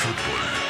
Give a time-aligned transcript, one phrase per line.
[0.00, 0.69] Cabina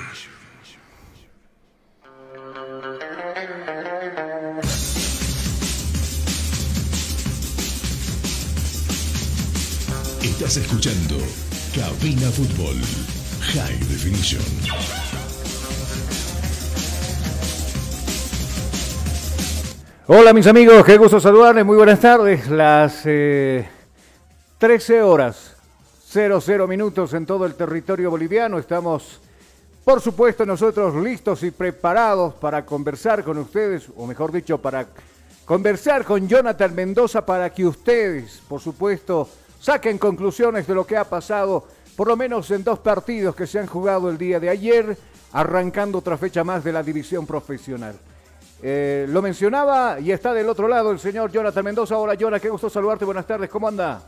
[10.57, 11.15] Escuchando
[11.73, 12.75] Cabina Fútbol
[13.39, 14.41] High Definition.
[20.07, 22.49] Hola mis amigos, qué gusto saludarles, muy buenas tardes.
[22.49, 23.65] Las eh,
[24.57, 25.55] 13 horas
[26.09, 28.59] 00 minutos en todo el territorio boliviano.
[28.59, 29.21] Estamos,
[29.85, 34.85] por supuesto, nosotros listos y preparados para conversar con ustedes, o mejor dicho, para
[35.45, 39.29] conversar con Jonathan Mendoza para que ustedes, por supuesto,
[39.61, 43.59] saquen conclusiones de lo que ha pasado, por lo menos en dos partidos que se
[43.59, 44.97] han jugado el día de ayer,
[45.31, 47.95] arrancando otra fecha más de la división profesional.
[48.63, 51.97] Eh, lo mencionaba y está del otro lado el señor Jonathan Mendoza.
[51.97, 53.05] Hola, Jonathan, qué gusto saludarte.
[53.05, 54.03] Buenas tardes, ¿cómo anda?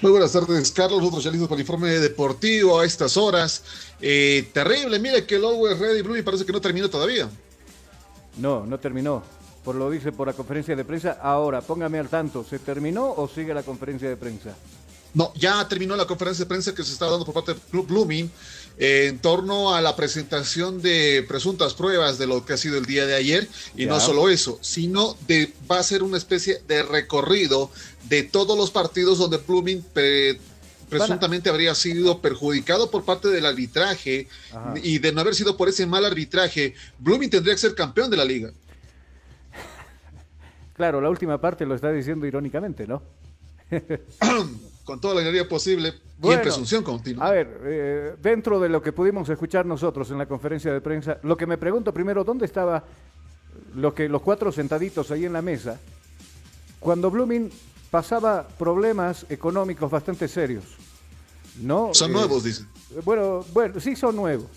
[0.00, 1.00] Muy buenas tardes, Carlos.
[1.00, 3.64] Nosotros ya listos para el informe deportivo a estas horas.
[4.00, 7.28] Eh, terrible, mire que el Always Ready Blue parece que no terminó todavía.
[8.38, 9.22] No, no terminó.
[9.64, 11.18] Por lo dice por la conferencia de prensa.
[11.22, 12.44] Ahora, póngame al tanto.
[12.44, 14.54] ¿Se terminó o sigue la conferencia de prensa?
[15.14, 17.86] No, ya terminó la conferencia de prensa que se está dando por parte del Club
[17.86, 18.28] Blooming
[18.78, 22.84] eh, en torno a la presentación de presuntas pruebas de lo que ha sido el
[22.84, 23.48] día de ayer.
[23.76, 23.90] Y Ya.
[23.90, 27.70] no solo eso, sino de va a ser una especie de recorrido
[28.08, 30.38] de todos los partidos donde Blooming pre-
[30.90, 34.74] presuntamente habría sido perjudicado por parte del arbitraje Ajá.
[34.82, 38.16] y de no haber sido por ese mal arbitraje, Blooming tendría que ser campeón de
[38.16, 38.52] la liga.
[40.74, 43.02] Claro, la última parte lo está diciendo irónicamente, ¿no?
[44.84, 47.26] Con toda la energía posible y en presunción continua.
[47.26, 51.18] A ver, eh, dentro de lo que pudimos escuchar nosotros en la conferencia de prensa,
[51.22, 52.84] lo que me pregunto primero, ¿dónde estaba
[53.74, 55.80] lo que, los cuatro sentaditos ahí en la mesa
[56.80, 57.50] cuando Blooming
[57.90, 60.64] pasaba problemas económicos bastante serios?
[61.62, 61.94] ¿No?
[61.94, 62.68] Son Eh, nuevos, dicen.
[63.04, 64.48] Bueno, bueno, sí son nuevos.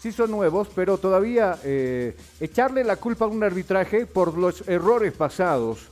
[0.00, 5.12] Sí son nuevos, pero todavía eh, echarle la culpa a un arbitraje por los errores
[5.12, 5.88] pasados,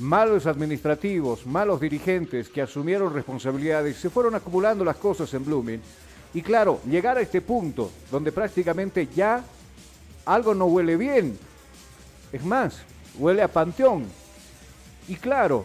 [0.00, 5.80] malos administrativos, malos dirigentes que asumieron responsabilidades, se fueron acumulando las cosas en Blooming.
[6.34, 9.44] Y claro, llegar a este punto donde prácticamente ya
[10.24, 11.38] algo no huele bien.
[12.32, 12.82] Es más,
[13.16, 14.06] huele a panteón.
[15.06, 15.64] Y claro,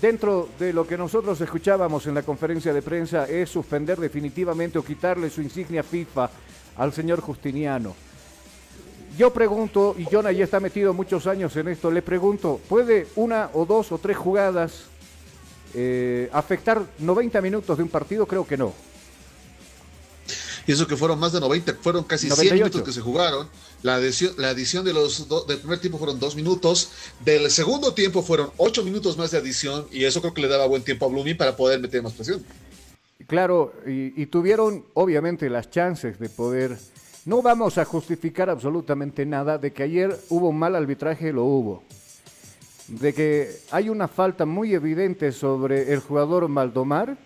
[0.00, 4.84] dentro de lo que nosotros escuchábamos en la conferencia de prensa es suspender definitivamente o
[4.84, 6.30] quitarle su insignia FIFA
[6.76, 7.94] al señor Justiniano.
[9.16, 13.48] Yo pregunto, y Jonah ya está metido muchos años en esto, le pregunto, ¿puede una
[13.52, 14.84] o dos o tres jugadas
[15.72, 18.26] eh, afectar 90 minutos de un partido?
[18.26, 18.72] Creo que no.
[20.66, 23.48] Y eso que fueron más de 90, fueron casi 100 minutos que se jugaron.
[23.82, 26.88] La adición, la adición de los del primer tiempo fueron dos minutos.
[27.22, 29.86] Del segundo tiempo fueron ocho minutos más de adición.
[29.92, 32.42] Y eso creo que le daba buen tiempo a Blooming para poder meter más presión.
[33.26, 36.76] Claro, y, y tuvieron obviamente las chances de poder.
[37.26, 41.82] No vamos a justificar absolutamente nada de que ayer hubo un mal arbitraje, lo hubo.
[42.88, 47.10] De que hay una falta muy evidente sobre el jugador Maldomar.
[47.10, 47.16] Eh,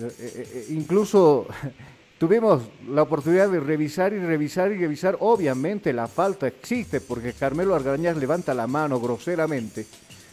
[0.00, 1.46] eh, eh, incluso
[2.18, 5.18] tuvimos la oportunidad de revisar y revisar y revisar.
[5.20, 9.84] Obviamente la falta existe porque Carmelo Argañaz levanta la mano groseramente.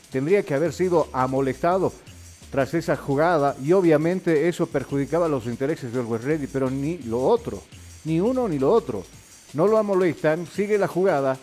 [0.10, 1.92] Tendría que haber sido amolestado
[2.52, 7.24] tras esa jugada y obviamente eso perjudicaba los intereses del West Ready, pero ni lo
[7.24, 7.64] otro,
[8.04, 9.04] ni uno ni lo otro.
[9.54, 11.38] No lo amolestan, sigue la jugada.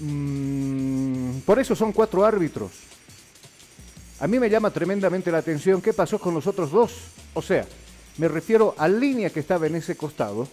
[0.00, 2.70] Mm, por eso son cuatro árbitros.
[4.20, 6.92] A mí me llama tremendamente la atención qué pasó con los otros dos.
[7.34, 7.66] O sea,
[8.18, 10.46] me refiero a línea que estaba en ese costado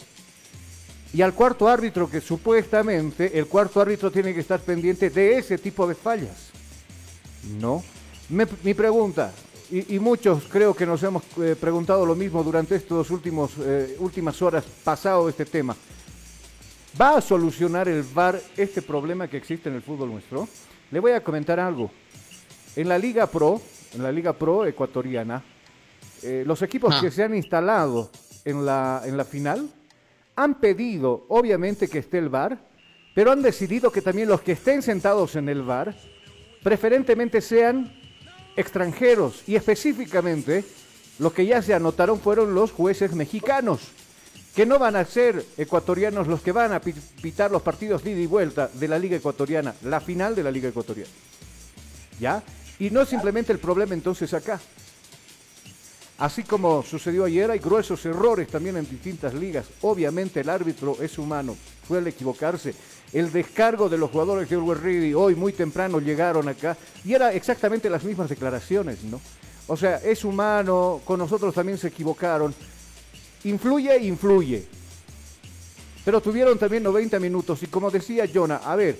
[1.13, 5.57] y al cuarto árbitro que supuestamente el cuarto árbitro tiene que estar pendiente de ese
[5.57, 6.49] tipo de fallas.
[7.59, 7.83] No.
[8.29, 9.31] Mi pregunta,
[9.71, 13.95] y, y muchos creo que nos hemos eh, preguntado lo mismo durante estos últimos eh,
[13.99, 15.75] últimas horas pasado este tema.
[16.99, 20.47] ¿Va a solucionar el VAR este problema que existe en el fútbol nuestro?
[20.91, 21.91] Le voy a comentar algo.
[22.75, 23.61] En la Liga Pro,
[23.93, 25.43] en la Liga Pro ecuatoriana,
[26.23, 27.01] eh, los equipos Ah.
[27.01, 28.09] que se han instalado
[28.45, 29.69] en la, en la final
[30.35, 32.57] han pedido, obviamente, que esté el VAR,
[33.13, 35.95] pero han decidido que también los que estén sentados en el VAR,
[36.63, 37.93] preferentemente sean
[38.55, 40.63] extranjeros y específicamente
[41.19, 43.79] los que ya se anotaron fueron los jueces mexicanos,
[44.55, 48.11] que no van a ser ecuatorianos los que van a pi- pitar los partidos de
[48.11, 51.09] ida y vuelta de la Liga Ecuatoriana, la final de la Liga Ecuatoriana.
[52.19, 52.43] ¿Ya?
[52.79, 54.59] Y no es simplemente el problema entonces acá.
[56.17, 59.65] Así como sucedió ayer, hay gruesos errores también en distintas ligas.
[59.81, 62.73] Obviamente el árbitro es humano, suele equivocarse.
[63.13, 67.33] El descargo de los jugadores de Uruguay Ready hoy muy temprano llegaron acá y era
[67.33, 69.21] exactamente las mismas declaraciones, ¿no?
[69.67, 72.53] O sea, es humano, con nosotros también se equivocaron.
[73.43, 74.67] Influye, influye.
[76.03, 78.99] Pero tuvieron también 90 minutos y como decía Jonah, a ver,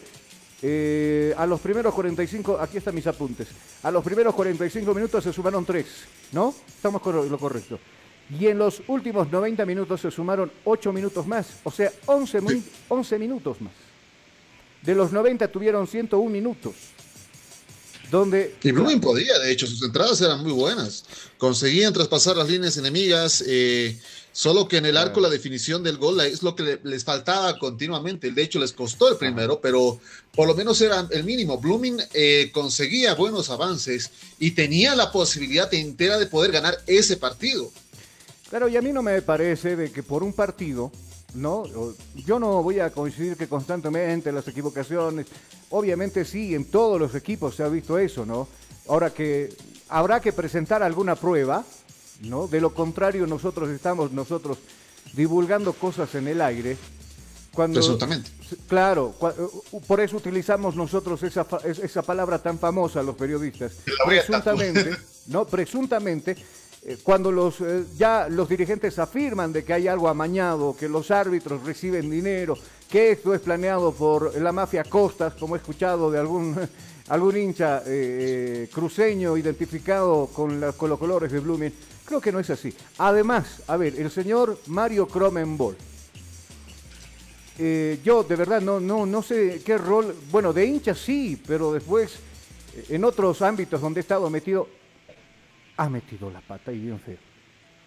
[0.62, 3.48] eh, a los primeros 45, aquí están mis apuntes,
[3.84, 5.86] a los primeros 45 minutos se sumaron 3,
[6.32, 6.56] ¿no?
[6.68, 7.78] Estamos con lo correcto.
[8.30, 12.64] Y en los últimos 90 minutos se sumaron 8 minutos más, o sea, 11, mi-
[12.90, 13.74] 11 minutos más.
[14.82, 16.74] De los 90 tuvieron 101 minutos.
[18.12, 21.06] Donde Y Blooming podía, de hecho, sus entradas eran muy buenas.
[21.40, 24.00] Conseguían traspasar las líneas enemigas, eh,
[24.32, 27.58] solo que en el arco la definición del gol es lo que le- les faltaba
[27.58, 28.30] continuamente.
[28.32, 30.00] De hecho, les costó el primero, pero
[30.36, 31.58] por lo menos era el mínimo.
[31.58, 37.72] Blooming eh, conseguía buenos avances y tenía la posibilidad entera de poder ganar ese partido.
[38.50, 40.92] Claro, y a mí no me parece de que por un partido,
[41.34, 41.64] ¿no?
[42.16, 45.28] Yo no voy a coincidir que constantemente las equivocaciones,
[45.72, 48.48] obviamente sí, en todos los equipos se ha visto eso, ¿no?
[48.88, 49.54] Ahora que
[49.90, 51.64] habrá que presentar alguna prueba,
[52.22, 52.48] ¿no?
[52.48, 54.60] De lo contrario, nosotros estamos nosotros
[55.14, 56.78] divulgando cosas en el aire.
[57.54, 58.30] Cuando, Presuntamente.
[58.68, 59.16] Claro,
[59.88, 63.78] por eso utilizamos nosotros esa, esa palabra tan famosa los periodistas.
[64.06, 64.92] Presuntamente,
[65.28, 65.46] ¿no?
[65.46, 66.36] Presuntamente,
[67.04, 71.64] cuando los eh, ya los dirigentes afirman de que hay algo amañado, que los árbitros
[71.64, 72.58] reciben dinero,
[72.90, 76.56] que esto es planeado por la mafia Costas, como he escuchado de algún
[77.08, 81.74] algún hincha eh, cruceño identificado con, los colores de Blooming,
[82.04, 82.74] creo que no es así.
[83.00, 85.76] Además, a ver, el señor Mario Cromenbol,
[87.58, 91.74] eh, yo de verdad no, no, no sé qué rol, bueno, de hincha sí, pero
[91.74, 92.16] después
[92.76, 94.68] eh, en otros ámbitos donde he estado metido,
[95.78, 97.18] ha metido la pata y bien feo.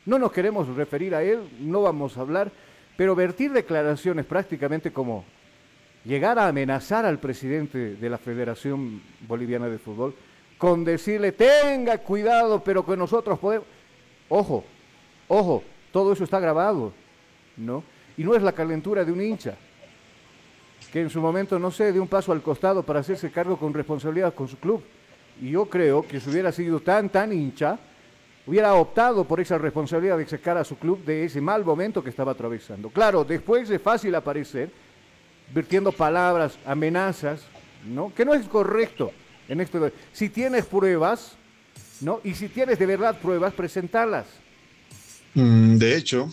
[0.06, 2.50] No nos queremos referir a él, no vamos a hablar,
[2.96, 5.24] pero vertir declaraciones prácticamente como
[6.04, 10.14] llegar a amenazar al presidente de la Federación Boliviana de Fútbol
[10.56, 13.66] con decirle, tenga cuidado, pero que nosotros podemos...
[14.28, 14.64] Ojo,
[15.28, 16.92] ojo, todo eso está grabado,
[17.56, 17.84] ¿no?
[18.16, 19.54] Y no es la calentura de un hincha,
[20.92, 23.72] que en su momento, no sé, de un paso al costado para hacerse cargo con
[23.72, 24.82] responsabilidad con su club.
[25.40, 27.78] Y yo creo que si hubiera sido tan, tan hincha,
[28.46, 32.10] hubiera optado por esa responsabilidad de sacar a su club de ese mal momento que
[32.10, 32.88] estaba atravesando.
[32.88, 34.70] Claro, después es fácil aparecer
[35.54, 37.42] vertiendo palabras, amenazas,
[37.86, 38.12] ¿no?
[38.14, 39.12] Que no es correcto
[39.48, 39.90] en esto.
[40.12, 41.32] Si tienes pruebas,
[42.00, 42.20] ¿no?
[42.24, 44.26] Y si tienes de verdad pruebas, presentarlas.
[45.34, 46.28] Mm, de hecho,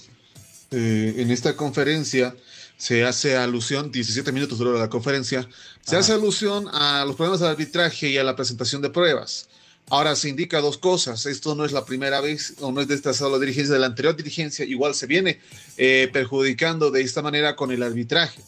[0.72, 2.36] eh, en esta conferencia
[2.78, 5.48] se hace alusión, 17 minutos duró la conferencia,
[5.82, 9.48] se hace alusión a los problemas del arbitraje y a la presentación de pruebas.
[9.90, 11.26] Ahora se indica dos cosas.
[11.28, 13.86] Esto no es la primera vez o no es de esta sola dirigencia, de la
[13.86, 15.40] anterior dirigencia, igual se viene
[15.78, 18.42] eh, perjudicando de esta manera con el arbitraje.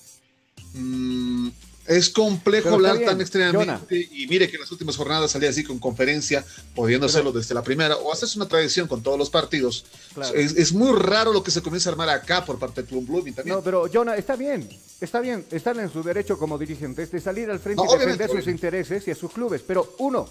[0.74, 1.50] Mm,
[1.88, 5.50] es complejo Pero hablar bien, tan extremadamente y mire que en las últimas jornadas salía
[5.50, 9.29] así con conferencia, pudiendo hacerlo desde la primera o hacerse una tradición con todos los
[9.29, 9.86] partidos.
[10.13, 10.36] Claro.
[10.36, 13.08] Es, es muy raro lo que se comienza a armar acá por parte del Club
[13.08, 13.56] Blooming también.
[13.56, 14.67] No, pero Jonah, está bien,
[15.00, 18.27] está bien, están en su derecho como dirigentes de salir al frente No, y defender
[18.27, 18.51] sus obviamente.
[18.51, 19.62] intereses y a sus clubes.
[19.65, 20.27] Pero uno,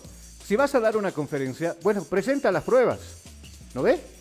[0.46, 3.00] si vas a dar una conferencia, bueno, presenta las pruebas,
[3.74, 4.15] ¿no ve?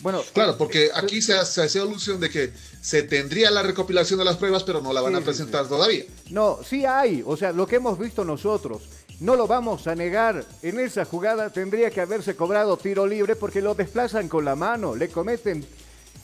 [0.00, 4.18] Bueno, Claro, porque aquí se hace, se hace alusión de que se tendría la recopilación
[4.18, 6.04] de las pruebas, pero no la van Sí, a sí, presentar todavía.
[6.30, 8.82] No, sí hay, o sea, lo que hemos visto nosotros,
[9.20, 10.44] no lo vamos a negar.
[10.62, 14.94] En esa jugada tendría que haberse cobrado tiro libre porque lo desplazan con la mano,
[14.94, 15.64] le cometen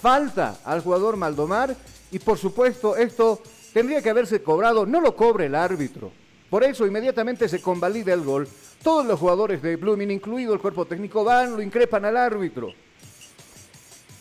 [0.01, 1.75] falta al jugador Maldomar
[2.11, 6.13] y por supuesto esto tendría que haberse cobrado, no lo cobre el árbitro.
[6.51, 8.49] Por eso inmediatamente se convalida el gol.
[8.83, 12.73] Todos los jugadores de Blooming, incluido el cuerpo técnico, van, lo increpan al árbitro.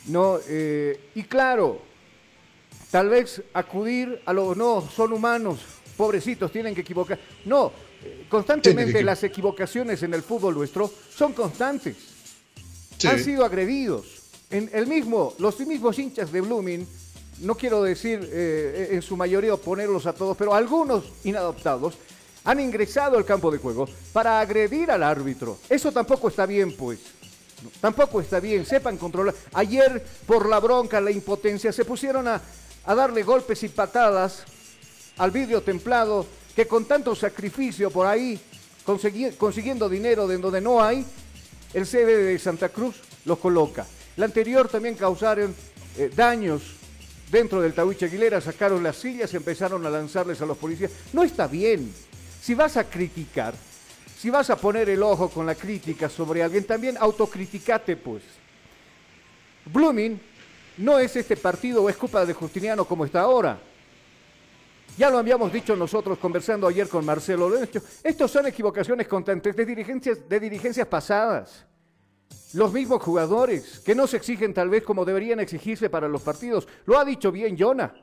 [0.09, 1.81] No, eh, y claro,
[2.91, 5.59] tal vez acudir a los no, son humanos,
[5.95, 7.19] pobrecitos, tienen que equivocar.
[7.45, 7.71] No,
[8.03, 11.95] eh, constantemente las equivocaciones en el fútbol nuestro son constantes.
[12.97, 13.07] Sí.
[13.07, 14.05] Han sido agredidos.
[14.49, 16.87] En el mismo, los mismos hinchas de Blooming,
[17.41, 21.95] no quiero decir eh, en su mayoría ponerlos a todos, pero algunos inadaptados
[22.43, 25.59] han ingresado al campo de juego para agredir al árbitro.
[25.69, 26.99] Eso tampoco está bien, pues.
[27.81, 29.35] Tampoco está bien, sepan controlar.
[29.53, 32.41] Ayer, por la bronca, la impotencia, se pusieron a,
[32.85, 34.43] a darle golpes y patadas
[35.17, 36.25] al vidrio templado
[36.55, 38.39] que con tanto sacrificio por ahí,
[39.37, 41.05] consiguiendo dinero de donde no hay,
[41.73, 43.85] el CD de Santa Cruz los coloca.
[44.17, 45.53] La anterior también causaron
[45.97, 46.61] eh, daños
[47.31, 50.91] dentro del Tahuiche Aguilera, sacaron las sillas empezaron a lanzarles a los policías.
[51.13, 51.93] No está bien.
[52.41, 53.53] Si vas a criticar,
[54.19, 58.21] si vas a poner el ojo con la crítica sobre alguien, también autocriticate, pues.
[59.71, 60.19] Blooming
[60.77, 63.57] no es este partido o es culpa de Justiniano como está ahora.
[64.97, 67.55] Ya lo habíamos dicho nosotros conversando ayer con Marcelo.
[67.57, 71.65] Esto- Estos son equivocaciones constantes de dirigencias, de dirigencias pasadas.
[72.53, 76.67] Los mismos jugadores, que no se exigen tal vez como deberían exigirse para los partidos.
[76.85, 77.93] Lo ha dicho bien Jonah.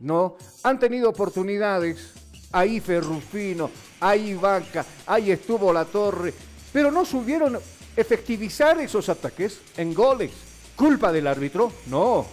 [0.00, 2.14] No, han tenido oportunidades.
[2.52, 6.34] Ahí Ferrufino, ahí Vaca, ahí estuvo la torre.
[6.72, 7.58] Pero no supieron
[7.96, 10.30] efectivizar esos ataques en goles.
[10.76, 11.72] ¿Culpa del árbitro?
[11.86, 12.26] No.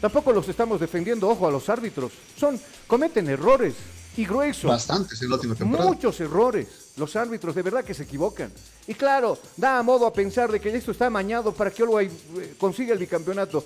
[0.00, 2.12] Tampoco los estamos defendiendo, ojo, a los árbitros.
[2.38, 3.74] Son, cometen errores
[4.16, 4.70] y gruesos.
[4.70, 5.88] Bastantes en la última temporada.
[5.88, 6.92] Muchos errores.
[6.96, 8.52] Los árbitros de verdad que se equivocan.
[8.86, 12.10] Y claro, da a modo a pensar de que esto está amañado para que Uruguay
[12.38, 13.64] eh, consiga el bicampeonato.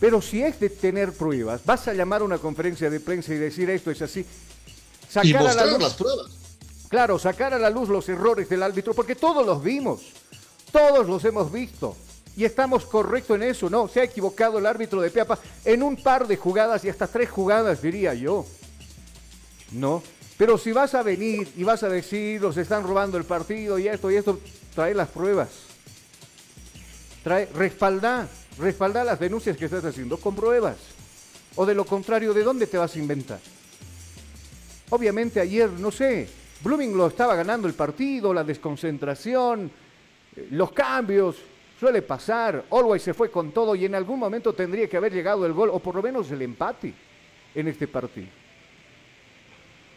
[0.00, 3.36] Pero si es de tener pruebas, vas a llamar a una conferencia de prensa y
[3.36, 4.20] decir esto es así.
[4.20, 6.26] Y Sacar a la mostrar luz, las pruebas.
[6.88, 10.02] claro, sacar a la luz los errores del árbitro, porque todos los vimos.
[10.70, 11.96] Todos los hemos visto.
[12.36, 13.88] Y estamos correctos en eso, ¿no?
[13.88, 17.28] Se ha equivocado el árbitro de Peapa en un par de jugadas y hasta tres
[17.30, 18.46] jugadas, diría yo.
[19.72, 20.02] ¿no?
[20.36, 23.88] Pero si vas a venir y vas a decir, los están robando el partido y
[23.88, 24.38] esto y esto,
[24.74, 25.48] trae las pruebas.
[27.24, 28.28] Trae, respalda,
[28.58, 30.76] respalda las denuncias que estás haciendo con pruebas.
[31.56, 33.40] O de lo contrario, ¿de dónde te vas a inventar?
[34.90, 36.28] Obviamente ayer, no sé,
[36.62, 39.70] Blooming lo estaba ganando el partido, la desconcentración,
[40.36, 41.36] eh, los cambios,
[41.78, 42.64] suele pasar.
[42.70, 45.70] Always se fue con todo y en algún momento tendría que haber llegado el gol
[45.72, 46.92] o por lo menos el empate
[47.54, 48.28] en este partido.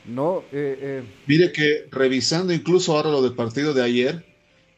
[0.06, 4.26] No, eh, eh, Mire que revisando incluso ahora lo del partido de ayer,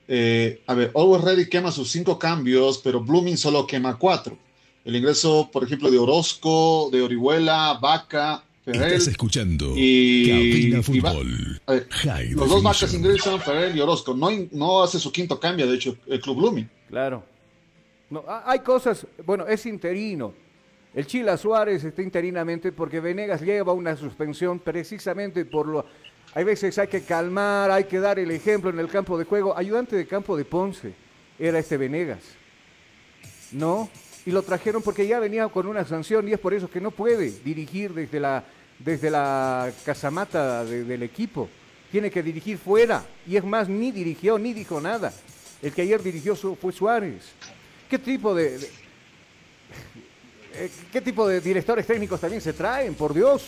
[0.08, 4.38] eh, a ver, Always Ready quema sus cinco cambios, pero Blooming solo quema cuatro.
[4.86, 11.60] El ingreso, por ejemplo, de Orozco, de Orihuela, Vaca, Ferrer Estás escuchando y, y Fútbol.
[11.66, 14.14] a ver, High los dos vacas ingresan, Ferrer y Orozco.
[14.14, 16.70] No, no hace su quinto cambio, de hecho, el Club Blooming.
[16.90, 17.24] claro.
[18.10, 20.34] No, hay cosas, bueno, es interino.
[20.94, 25.86] El Chila Suárez está interinamente porque Venegas lleva una suspensión precisamente por lo...
[26.36, 29.56] Hay veces hay que calmar, hay que dar el ejemplo en el campo de juego.
[29.58, 30.94] Ayudante de campo de Ponce
[31.38, 32.20] era este Venegas.
[33.52, 33.90] ¿No?
[34.26, 36.92] Y lo trajeron porque ya venía con una sanción y es por eso que no
[36.92, 38.44] puede dirigir desde la,
[38.80, 41.50] desde la casamata de- del equipo.
[41.92, 43.04] Tiene que dirigir fuera.
[43.28, 45.14] Y es más, ni dirigió, ni dijo nada.
[45.62, 47.22] El que ayer dirigió su- fue Suárez.
[47.90, 48.70] ¿Qué tipo de, de-
[50.56, 52.96] eh, ¿qué tipo de directores técnicos también se traen?
[52.96, 53.44] Por Dios.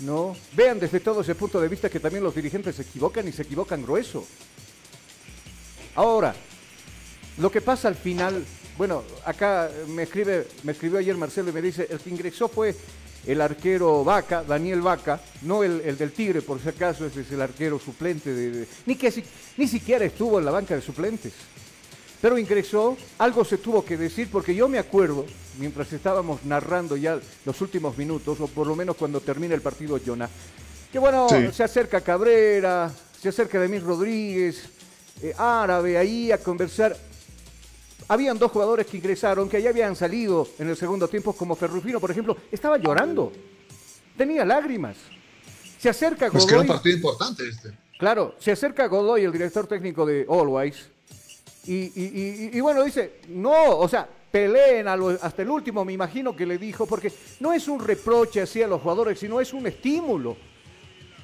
[0.00, 3.32] No, vean desde todo ese punto de vista que también los dirigentes se equivocan y
[3.32, 4.24] se equivocan grueso.
[5.96, 6.34] Ahora,
[7.38, 8.44] lo que pasa al final,
[8.76, 12.76] bueno, acá me escribe, me escribió ayer Marcelo y me dice, el que ingresó fue
[13.26, 17.32] el arquero Vaca, Daniel Vaca, no el, el del Tigre, por si acaso, ese es
[17.32, 19.24] el arquero suplente de, de- ni que si-
[19.56, 21.32] ni siquiera estuvo en la banca de suplentes.
[22.20, 25.24] Pero ingresó, algo se tuvo que decir, porque yo me acuerdo,
[25.58, 30.00] mientras estábamos narrando ya los últimos minutos, o por lo menos cuando termina el partido
[30.04, 30.28] Jonah,
[30.92, 31.48] que bueno, Sí.
[31.52, 34.68] se acerca Cabrera, se acerca Demir Rodríguez,
[35.22, 36.96] eh, Árabe ahí a conversar.
[38.08, 42.00] Habían dos jugadores que ingresaron, que ya habían salido en el segundo tiempo, como Ferrufino,
[42.00, 43.32] por ejemplo, estaba llorando,
[44.16, 44.96] tenía lágrimas.
[45.78, 47.70] Se acerca Pues que era un Godoy, partido importante este.
[47.98, 50.88] Claro, se acerca Godoy, el director técnico de Always,
[51.68, 56.86] y, bueno, dice, no, o sea, peleen hasta el último, me imagino que le dijo,
[56.86, 60.36] porque no es un reproche así a los jugadores, sino es un estímulo.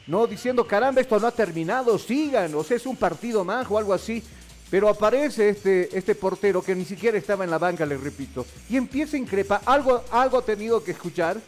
[0.06, 3.78] No diciendo, caramba, esto no ha terminado, sigan, o sea, es un partido más o
[3.78, 4.22] algo así.
[4.70, 8.76] Pero aparece este, este portero que ni siquiera estaba en la banca, les repito, y
[8.76, 9.60] empieza a increpar.
[9.64, 11.40] Algo, algo ha tenido que escuchar,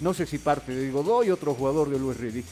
[0.00, 2.44] no sé si parte de Godoy, otro jugador de Luis Reddy.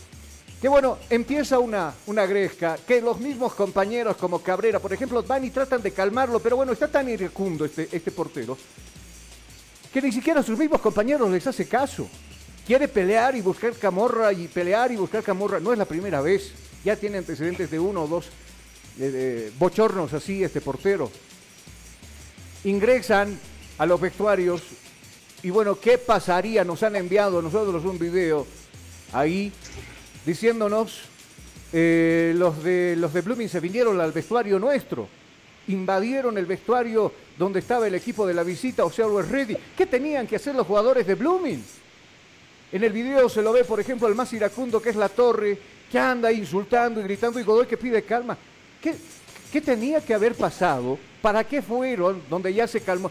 [0.61, 5.45] Que bueno, empieza una, una gresca, que los mismos compañeros como Cabrera, por ejemplo, van
[5.45, 8.59] y tratan de calmarlo, pero bueno, está tan iracundo este, este portero,
[9.93, 12.09] que ni siquiera sus mismos compañeros les hace caso.
[12.67, 15.59] Quiere pelear y buscar camorra y pelear y buscar camorra.
[15.59, 16.53] No es la primera vez.
[16.85, 18.27] Ya tiene antecedentes de uno o dos
[19.01, 21.11] eh, bochornos así este portero.
[22.65, 23.37] Ingresan
[23.79, 24.63] a los vestuarios
[25.43, 26.63] y bueno, ¿qué pasaría?
[26.65, 28.47] Nos han enviado nosotros un video
[29.13, 29.53] ahí
[30.25, 31.03] diciéndonos
[31.73, 35.09] eh, los de los de Blooming se vinieron al vestuario nuestro,
[35.69, 39.57] invadieron el vestuario donde estaba el equipo de la visita, o sea, Always Ready.
[39.77, 41.65] ¿Qué tenían que hacer los jugadores de Blooming?
[42.73, 45.59] En el video se lo ve, por ejemplo, el más iracundo que es la torre,
[45.91, 48.37] que anda insultando y gritando y Godoy que pide calma.
[48.81, 48.95] ¿Qué,
[49.53, 50.99] qué tenía que haber pasado?
[51.21, 53.11] ¿Para qué fueron donde ya se calmó?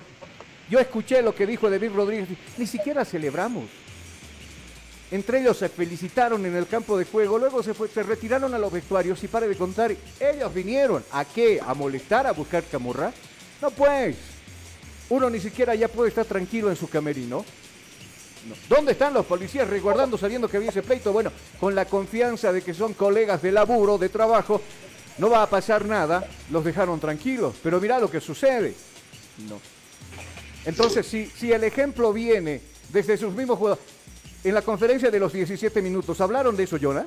[0.69, 3.65] Yo escuché lo que dijo David Rodríguez, ni siquiera celebramos.
[5.11, 9.23] Entre ellos se felicitaron en el campo de juego, luego se, retiraron a los vestuarios
[9.23, 13.11] y pare de contar, ellos vinieron a qué, a molestar, a buscar camorra.
[13.59, 14.15] No pues,
[15.09, 17.43] uno ni siquiera ya puede estar tranquilo en su camerino.
[18.47, 18.55] No.
[18.69, 21.11] ¿Dónde están los policías resguardando sabiendo que había ese pleito?
[21.11, 24.61] Bueno, con la confianza de que son colegas de laburo, de trabajo,
[25.17, 27.55] no va a pasar nada, los dejaron tranquilos.
[27.63, 28.75] Pero mira lo que sucede.
[29.49, 29.59] No.
[30.65, 33.83] Entonces, si, si el ejemplo viene desde sus mismos jugadores,
[34.43, 37.05] en la conferencia de los 17 minutos, ¿hablaron de eso, Jonah?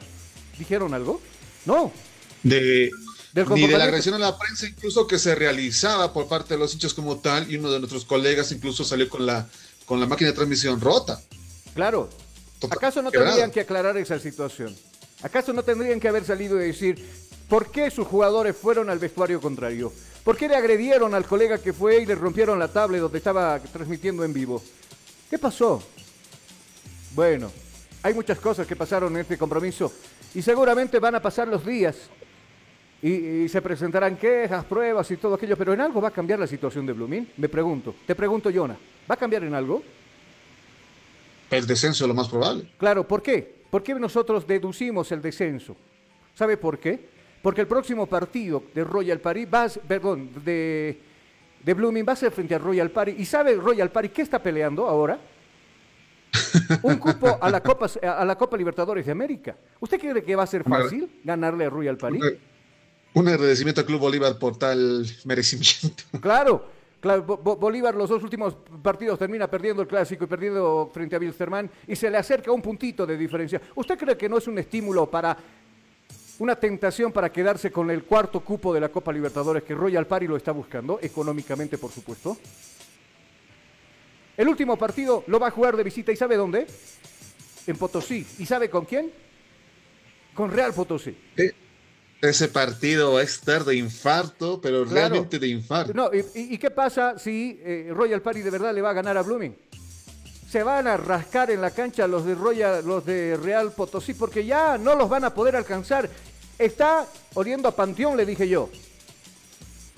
[0.59, 1.21] ¿Dijeron algo?
[1.65, 1.93] No.
[2.43, 2.91] De,
[3.55, 6.75] ni de la agresión a la prensa, incluso que se realizaba por parte de los
[6.75, 9.47] hinchas como tal, y uno de nuestros colegas incluso salió con la,
[9.87, 11.21] con la máquina de transmisión rota.
[11.75, 12.11] Claro.
[12.59, 14.77] Total- ¿Acaso no tendrían que aclarar esa situación?
[15.23, 16.99] ¿Acaso no tendrían que haber salido y decir
[17.49, 19.93] por qué sus jugadores fueron al vestuario contrario?
[20.25, 23.59] ¿Por qué le agredieron al colega que fue y le rompieron la tablet donde estaba
[23.73, 24.63] transmitiendo en vivo?
[25.31, 25.83] ¿Qué pasó?
[27.15, 27.51] Bueno,
[28.03, 29.93] hay muchas cosas que pasaron en este compromiso
[30.35, 32.09] y seguramente van a pasar los días
[33.03, 36.39] y, y se presentarán quejas, pruebas y todo aquello, pero en algo va a cambiar
[36.39, 37.33] la situación de Blooming.
[37.37, 38.79] Me pregunto, te pregunto, Jonah,
[39.11, 39.83] ¿va a cambiar en algo?
[41.51, 42.71] El descenso es lo más probable.
[42.79, 43.63] Claro, ¿por qué?
[43.69, 45.77] ¿Por qué nosotros deducimos el descenso?
[46.35, 46.99] ¿Sabe por qué?
[47.43, 50.99] Porque el próximo partido de Royal Party va a, perdón, de,
[51.63, 53.17] de Blooming va a ser frente a Royal Party.
[53.19, 55.19] ¿Y sabe Royal Party qué está peleando ahora?
[56.83, 59.57] Un cupo a la Copa, a la Copa Libertadores de América.
[59.81, 62.19] ¿Usted cree que va a ser fácil ganarle a Royal Party?
[62.19, 62.39] Un,
[63.15, 66.05] un agradecimiento al Club Bolívar por tal merecimiento.
[66.21, 66.65] Claro,
[67.01, 71.17] claro, Bo- Bo- Bolívar los dos últimos partidos termina perdiendo el clásico y perdiendo frente
[71.17, 73.61] a Wilstermann y se le acerca un puntito de diferencia.
[73.75, 75.37] ¿Usted cree que no es un estímulo para
[76.39, 80.27] una tentación para quedarse con el cuarto cupo de la Copa Libertadores que Royal Party
[80.27, 82.37] lo está buscando, económicamente por supuesto?
[84.37, 86.67] El último partido lo va a jugar de visita y ¿sabe dónde?
[87.67, 88.27] En Potosí.
[88.39, 89.11] ¿Y sabe con quién?
[90.35, 91.17] Con Real Potosí.
[91.37, 91.53] Eh,
[92.21, 94.95] Ese partido va a estar de infarto, pero Claro.
[94.95, 95.93] realmente de infarto.
[95.93, 98.95] No, ¿y, y- y qué pasa si eh, Royal Party de verdad le va a
[98.95, 99.57] ganar a Blooming?
[100.49, 104.45] Se van a rascar en la cancha los de Royal, los de Real Potosí, porque
[104.47, 106.09] ya no los van a poder alcanzar.
[106.59, 108.69] Está oliendo a Panteón, le dije yo.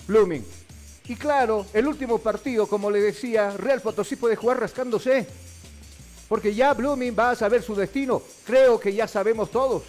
[0.07, 0.45] Blooming.
[1.07, 5.27] Y claro, el último partido, como le decía, Real Potosí puede jugar rascándose.
[6.29, 8.23] Porque ya Blooming va a saber su destino.
[8.47, 9.83] Creo que ya sabemos todos.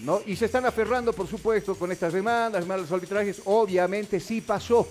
[0.00, 0.20] ¿no?
[0.26, 3.40] Y se están aferrando, por supuesto, con estas demandas, malos arbitrajes.
[3.44, 4.86] Obviamente sí pasó.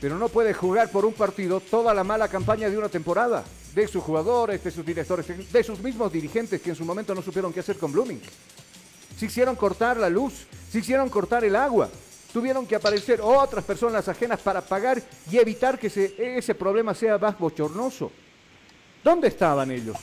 [0.00, 3.86] pero no puede jugar por un partido toda la mala campaña de una temporada, de
[3.86, 7.52] sus jugadores, de sus directores, de sus mismos dirigentes que en su momento no supieron
[7.52, 8.20] qué hacer con Blooming.
[9.16, 11.88] Se hicieron cortar la luz, se hicieron cortar el agua,
[12.32, 17.38] tuvieron que aparecer otras personas ajenas para pagar y evitar que ese problema sea más
[17.38, 18.10] bochornoso.
[19.02, 19.96] ¿Dónde estaban ellos?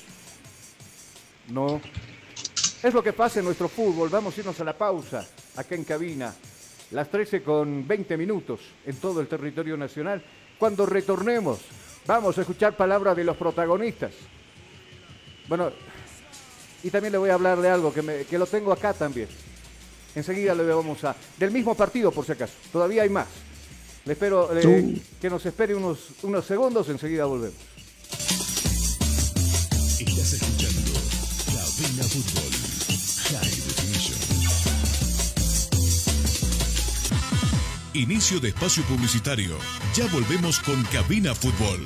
[1.49, 1.81] No.
[2.83, 4.09] Es lo que pasa en nuestro fútbol.
[4.09, 6.33] Vamos a irnos a la pausa acá en cabina
[6.91, 10.23] las 13 con 20 minutos en todo el territorio nacional.
[10.57, 11.59] Cuando retornemos,
[12.05, 14.11] vamos a escuchar palabras de los protagonistas.
[15.47, 15.71] Bueno,
[16.83, 19.27] y también le voy a hablar de algo que, lo tengo acá también.
[20.15, 21.15] Enseguida le vamos a...
[21.37, 22.53] Del mismo partido, por si acaso.
[22.71, 23.27] Todavía hay más.
[24.05, 27.57] Le espero eh, que nos espere unos, unos segundos, enseguida volvemos.
[29.99, 30.91] Estás escuchando
[31.45, 32.51] Cabina Fútbol
[33.29, 34.19] High Definition.
[37.93, 39.57] Inicio de espacio publicitario.
[39.93, 41.85] Ya volvemos con Cabina Fútbol.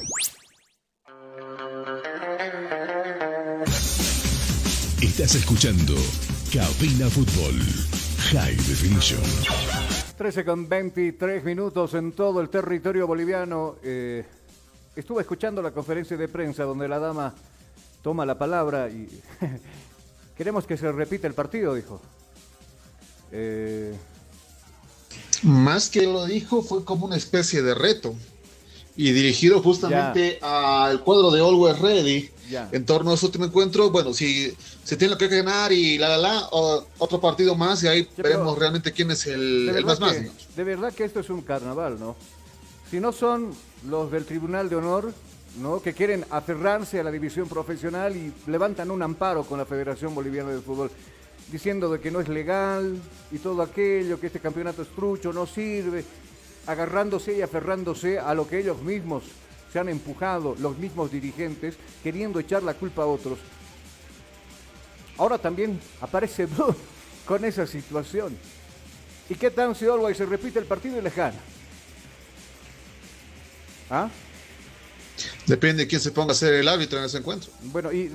[3.61, 5.93] Estás escuchando
[6.51, 7.59] Cabina Fútbol
[8.31, 9.21] High Definition.
[10.17, 13.75] 13 con 23 minutos en todo el territorio boliviano.
[13.83, 14.25] Eh,
[14.95, 17.35] estuve escuchando la conferencia de prensa donde la dama
[18.01, 19.07] toma la palabra y
[20.35, 22.01] queremos que se repita el partido, dijo.
[23.31, 23.93] Eh,
[25.43, 28.15] Más que lo dijo, fue como una especie de reto
[28.95, 32.40] y dirigido justamente al cuadro de Always Ready
[32.71, 33.89] en torno a su último encuentro.
[33.89, 38.07] Bueno, si se tiene que ganar y la la la, otro partido más y ahí
[38.17, 40.15] veremos realmente quién es el, más más.
[40.55, 42.15] De verdad que esto es un carnaval, ¿no?
[42.89, 43.53] Si no son
[43.89, 45.13] los del Tribunal de Honor,
[45.61, 45.81] ¿no?
[45.81, 50.51] Que quieren aferrarse a la división profesional y levantan un amparo con la Federación Boliviana
[50.51, 50.91] de Fútbol
[51.51, 52.97] diciendo de que no es legal
[53.31, 56.05] y todo aquello, que este campeonato es trucho, no sirve,
[56.67, 59.23] agarrándose y aferrándose a lo que ellos mismos
[59.71, 63.39] se han empujado los mismos dirigentes queriendo echar la culpa a otros.
[65.17, 66.75] Ahora también aparece Blue
[67.25, 68.37] con esa situación.
[69.29, 71.39] ¿Y qué tan si Always se repite el partido y lejana?
[73.89, 74.09] ¿Ah?
[75.45, 77.51] Depende de quién se ponga a ser el árbitro en ese encuentro.
[77.63, 78.11] Bueno, y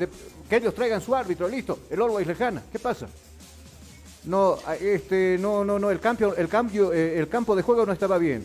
[0.48, 1.80] que ellos traigan su árbitro, listo.
[1.90, 2.62] El Always lejana.
[2.70, 3.08] ¿Qué pasa?
[4.24, 7.92] No, este, no, no, no, el cambio, el cambio, eh, el campo de juego no
[7.92, 8.44] estaba bien.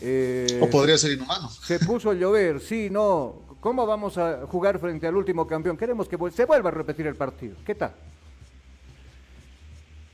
[0.00, 1.48] Eh, o podría ser inhumano.
[1.50, 3.46] Se puso a llover, sí, no.
[3.60, 5.76] ¿Cómo vamos a jugar frente al último campeón?
[5.76, 7.56] Queremos que se vuelva a repetir el partido.
[7.64, 7.92] ¿Qué tal?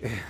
[0.01, 0.21] Eh,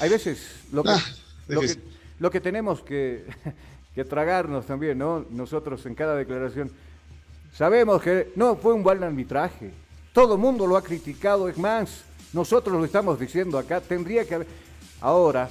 [0.00, 1.02] hay veces lo que, Ah,
[1.48, 1.90] lo que, difícil.
[2.18, 3.24] lo que tenemos que,
[3.94, 5.24] que tragarnos también, ¿no?
[5.30, 6.70] Nosotros en cada declaración.
[7.52, 9.72] Sabemos que no fue un buen arbitraje.
[10.12, 14.34] Todo el mundo lo ha criticado, es más, nosotros lo estamos diciendo acá, tendría que
[14.36, 14.46] haber...
[15.00, 15.48] Ahora,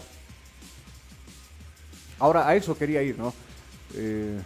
[2.20, 3.34] ahora a eso quería ir, ¿no?
[3.96, 4.40] Eh,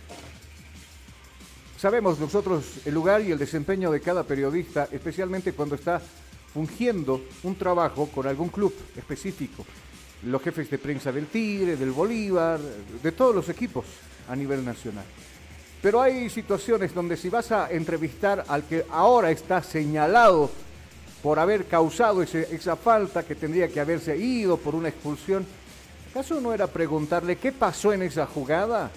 [1.77, 6.01] sabemos nosotros el lugar y el desempeño de cada periodista, especialmente cuando está
[6.53, 9.65] fungiendo un trabajo con algún club específico.
[10.23, 13.85] Los jefes de prensa del Tigre, del Bolívar, de todos los equipos
[14.29, 15.03] a nivel nacional.
[15.81, 20.49] Pero hay situaciones donde si vas a entrevistar al que ahora está señalado
[21.21, 25.45] por haber causado esa falta que tendría que haberse ido por una expulsión,
[26.13, 28.91] ¿acaso no era preguntarle qué pasó en esa jugada?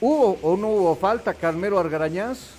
[0.00, 2.50] ¿Hubo o no hubo falta Carmelo Argarañaz?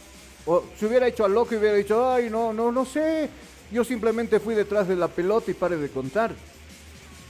[0.45, 3.30] O se hubiera hecho al loco y hubiera dicho, ay, no, no, no sé,
[3.71, 6.34] yo simplemente fui detrás de la pelota y pare de contar.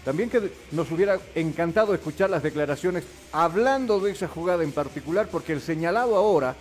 [0.04, 5.54] También que nos hubiera encantado escuchar las declaraciones hablando de esa jugada en particular, porque
[5.54, 6.56] el señalado ahora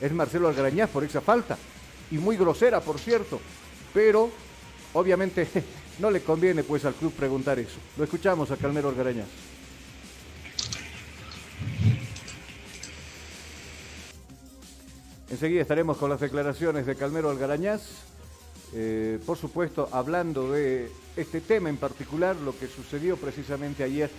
[0.00, 1.58] es Marcelo Algarañaz por esa falta.
[2.12, 3.40] Y muy grosera, por cierto.
[3.92, 4.30] Pero,
[4.92, 5.48] obviamente,
[6.02, 7.78] no le conviene pues al club preguntar eso.
[7.96, 9.28] Lo escuchamos a Calmero Algarañaz.
[15.30, 17.82] Enseguida estaremos con las declaraciones de Calmero Algarañaz.
[18.74, 24.10] Eh, por supuesto, hablando de este tema en particular, lo que sucedió precisamente ayer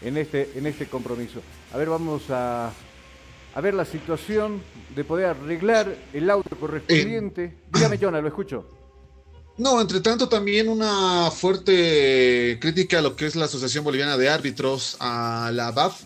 [0.00, 1.40] en este, en este compromiso.
[1.72, 2.70] A ver, vamos a,
[3.52, 4.62] a ver la situación
[4.94, 7.56] de poder arreglar el auto correspondiente.
[7.72, 8.81] Dígame, Jonah, lo escucho.
[9.58, 14.28] No, entre tanto también una fuerte crítica a lo que es la Asociación Boliviana de
[14.28, 16.00] Árbitros, a la BAF,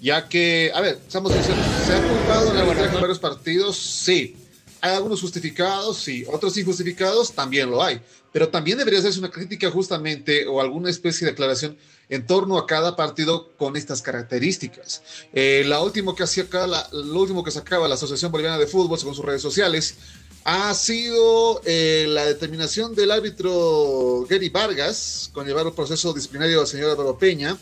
[0.00, 3.76] ya que, a ver, estamos sinceros, ¿se ha culpado en arbitraje en varios partidos?
[3.76, 4.36] Sí.
[4.80, 5.96] ¿Hay algunos justificados?
[5.98, 6.24] Sí.
[6.30, 7.32] ¿Otros injustificados?
[7.32, 8.00] También lo hay.
[8.32, 11.76] Pero también debería hacerse una crítica justamente o alguna especie de aclaración
[12.08, 15.02] en torno a cada partido con estas características.
[15.32, 18.66] Eh, la última que hacía acá, la- lo último que sacaba la Asociación Boliviana de
[18.66, 19.96] Fútbol según sus redes sociales
[20.44, 26.66] ha sido eh, la determinación del árbitro Gary Vargas con llevar el proceso disciplinario al
[26.66, 27.56] señor Álvaro Peña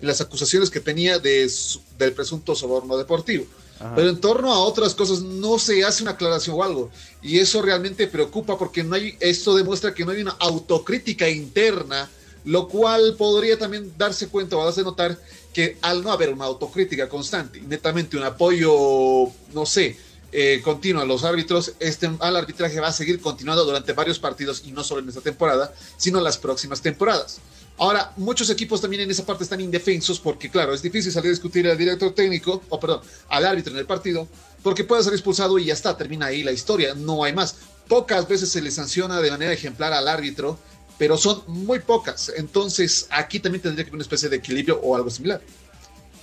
[0.00, 3.46] y las acusaciones que tenía de su- del presunto soborno deportivo.
[3.78, 3.94] Ajá.
[3.96, 6.90] Pero en torno a otras cosas no se hace una aclaración o algo.
[7.22, 12.08] Y eso realmente preocupa porque no hay, esto demuestra que no hay una autocrítica interna,
[12.44, 15.18] lo cual podría también darse cuenta o darse notar
[15.52, 19.96] que al no haber una autocrítica constante, netamente un apoyo, no sé,
[20.32, 24.62] eh, continuo a los árbitros, este, al arbitraje va a seguir continuando durante varios partidos
[24.64, 27.40] y no solo en esta temporada, sino en las próximas temporadas.
[27.78, 31.30] Ahora, muchos equipos también en esa parte están indefensos porque, claro, es difícil salir a
[31.30, 34.28] discutir al director técnico, o perdón, al árbitro en el partido,
[34.62, 37.56] porque puede ser expulsado y ya está, termina ahí la historia, no hay más.
[37.88, 40.58] Pocas veces se le sanciona de manera ejemplar al árbitro,
[40.98, 42.30] pero son muy pocas.
[42.36, 45.40] Entonces, aquí también tendría que haber una especie de equilibrio o algo similar.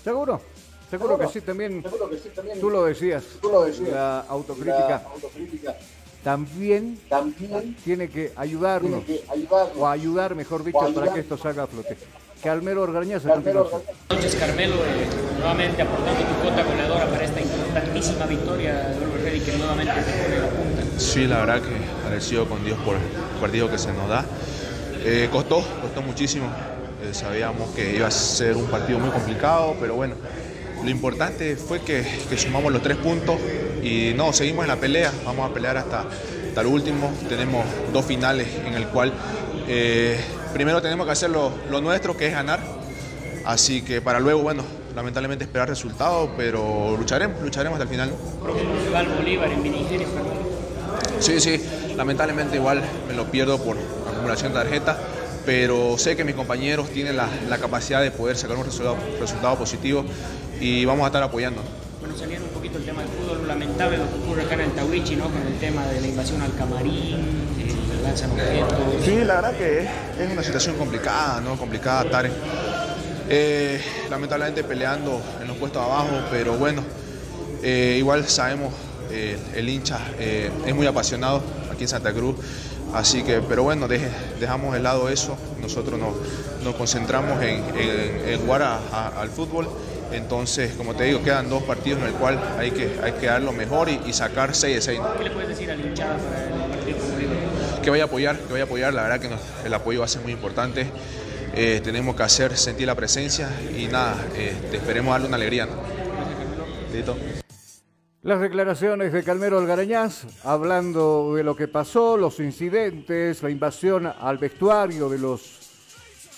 [0.03, 0.39] ¿Seguro?
[0.89, 1.83] Seguro que sí, también.
[2.59, 3.23] Tú lo decías.
[3.91, 5.03] La autocrítica
[6.23, 6.99] también,
[7.85, 9.03] tiene que ayudarnos,
[9.77, 11.97] o ayudar, mejor dicho, para que esto salga a flote.
[12.43, 13.81] Calmero Orgañaz, a continuación.
[14.09, 19.41] Buenas noches, Carmelo, eh, nuevamente aportando tu cuota goleadora para esta importantísima victoria de Oliver
[19.41, 20.99] que nuevamente te pone la punta.
[20.99, 23.01] Sí, la verdad que agradecido con Dios por el
[23.39, 24.25] partido que se nos da.
[25.03, 26.47] Eh, costó, costó muchísimo.
[27.03, 30.15] Eh, sabíamos que iba a ser un partido muy complicado, pero bueno,
[30.83, 33.37] lo importante fue que, que sumamos los tres puntos
[33.83, 37.11] y no, seguimos en la pelea, vamos a pelear hasta, hasta el último.
[37.29, 39.13] Tenemos dos finales en el cual
[39.67, 40.19] eh,
[40.53, 42.59] primero tenemos que hacer lo, lo nuestro, que es ganar.
[43.45, 44.63] Así que para luego, bueno,
[44.95, 48.11] lamentablemente esperar resultados, pero lucharemos, lucharemos hasta el final.
[48.41, 49.67] Próximo rival Bolívar en.
[51.19, 51.61] Sí, sí,
[51.95, 53.77] lamentablemente igual me lo pierdo por
[54.11, 54.99] acumulación de tarjeta,
[55.45, 59.55] pero sé que mis compañeros tienen la, la capacidad de poder sacar un resultado, resultado
[59.57, 60.05] positivo
[60.59, 61.61] y vamos a estar apoyando.
[61.99, 64.71] Bueno, saliendo un poquito el tema del fútbol, lamentable lo que ocurre acá en el
[64.71, 65.25] Tawichi, ¿no?
[65.25, 67.15] Con el tema de la invasión al camarín,
[67.59, 68.77] eh, lanzan objetos.
[69.03, 71.57] Sí, la verdad que es, una situación complicada, ¿no?
[71.57, 72.29] Complicada estar
[73.29, 76.81] eh, lamentablemente peleando en los puestos abajo, pero bueno,
[77.63, 78.73] eh, igual sabemos,
[79.11, 81.41] eh, el hincha es muy apasionado
[81.71, 82.35] aquí en Santa Cruz,
[82.93, 86.13] así que, pero bueno, deje- dejamos de lado eso, nosotros nos,
[86.63, 89.67] nos concentramos en, en- en jugar a- a- al fútbol.
[90.11, 93.41] Entonces, como te digo, quedan dos partidos en el cual hay que, hay que dar
[93.41, 94.99] lo mejor y, y sacar 6 de 6.
[95.17, 96.97] ¿Qué le puedes decir a la hinchada para el partido
[97.83, 100.05] que vaya a apoyar, que vaya a apoyar, la verdad que nos- el apoyo va
[100.05, 100.87] a ser muy importante.
[101.53, 105.65] Eh, tenemos que hacer sentir la presencia y nada, eh, te esperemos darle una alegría.
[105.65, 105.73] ¿no?
[106.93, 107.15] Listo.
[108.23, 114.37] Las declaraciones de Calmero Algarañaz, hablando de lo que pasó, los incidentes, la invasión al
[114.37, 115.41] vestuario de los,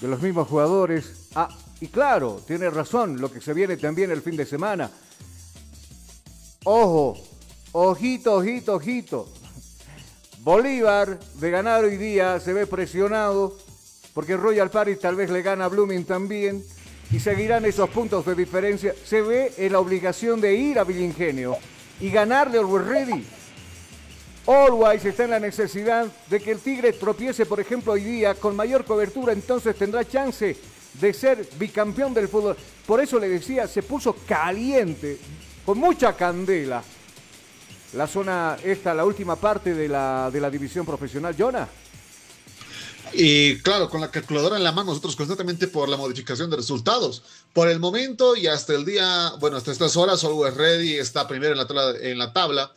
[0.02, 1.30] de los mismos jugadores.
[1.36, 1.50] Ah,
[1.82, 4.90] y claro, tiene razón, lo que se viene también el fin de semana.
[6.64, 7.18] Ojo,
[7.72, 9.30] ojito, ojito, ojito.
[10.40, 13.58] Bolívar, de ganar hoy día, se ve presionado
[14.14, 16.64] porque Royal Paris tal vez le gana a Blooming también
[17.12, 18.94] y seguirán esos puntos de diferencia.
[19.06, 21.58] Se ve en la obligación de ir a Villingenio
[22.00, 23.26] y ganarle al Ready.
[24.50, 28.56] Always está en la necesidad de que el Tigre tropiece, por ejemplo, hoy día con
[28.56, 30.58] mayor cobertura, entonces tendrá chance
[30.94, 32.58] de ser bicampeón del fútbol.
[32.88, 35.20] Por eso le decía, se puso caliente,
[35.64, 36.82] con mucha candela
[37.94, 41.36] la zona esta, la última parte de la, división profesional.
[41.38, 41.70] Jonah.
[43.14, 47.22] Y claro, con la calculadora en la mano, nosotros constantemente por la modificación de resultados.
[47.54, 51.52] Por el momento y hasta el día, bueno, hasta estas horas, Always Ready está primero
[51.52, 52.72] en la, en la tabla,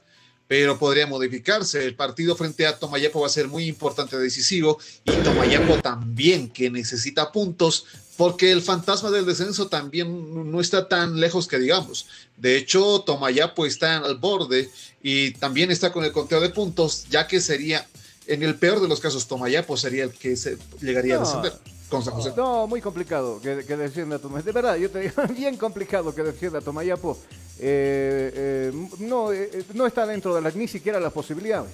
[0.52, 1.82] pero podría modificarse.
[1.82, 6.68] El partido frente a Tomayapo va a ser muy importante, decisivo, y Tomayapo también, que
[6.68, 7.86] necesita puntos,
[8.18, 12.04] porque el fantasma del descenso también no está tan lejos que digamos.
[12.36, 14.68] De hecho, Tomayapo está al borde
[15.02, 17.86] y también está con el conteo de puntos, ya que sería
[18.26, 21.54] en el peor de los casos, Tomayapo sería el que se llegaría a descender.
[21.92, 22.33] Con San José.
[22.37, 24.46] No, muy complicado que, que descienda Tomayapo.
[24.46, 27.18] De verdad, yo te digo, bien complicado que descienda Tomayapo.
[27.59, 31.72] Eh, eh, no, eh, no está dentro de las, ni siquiera las posibilidades.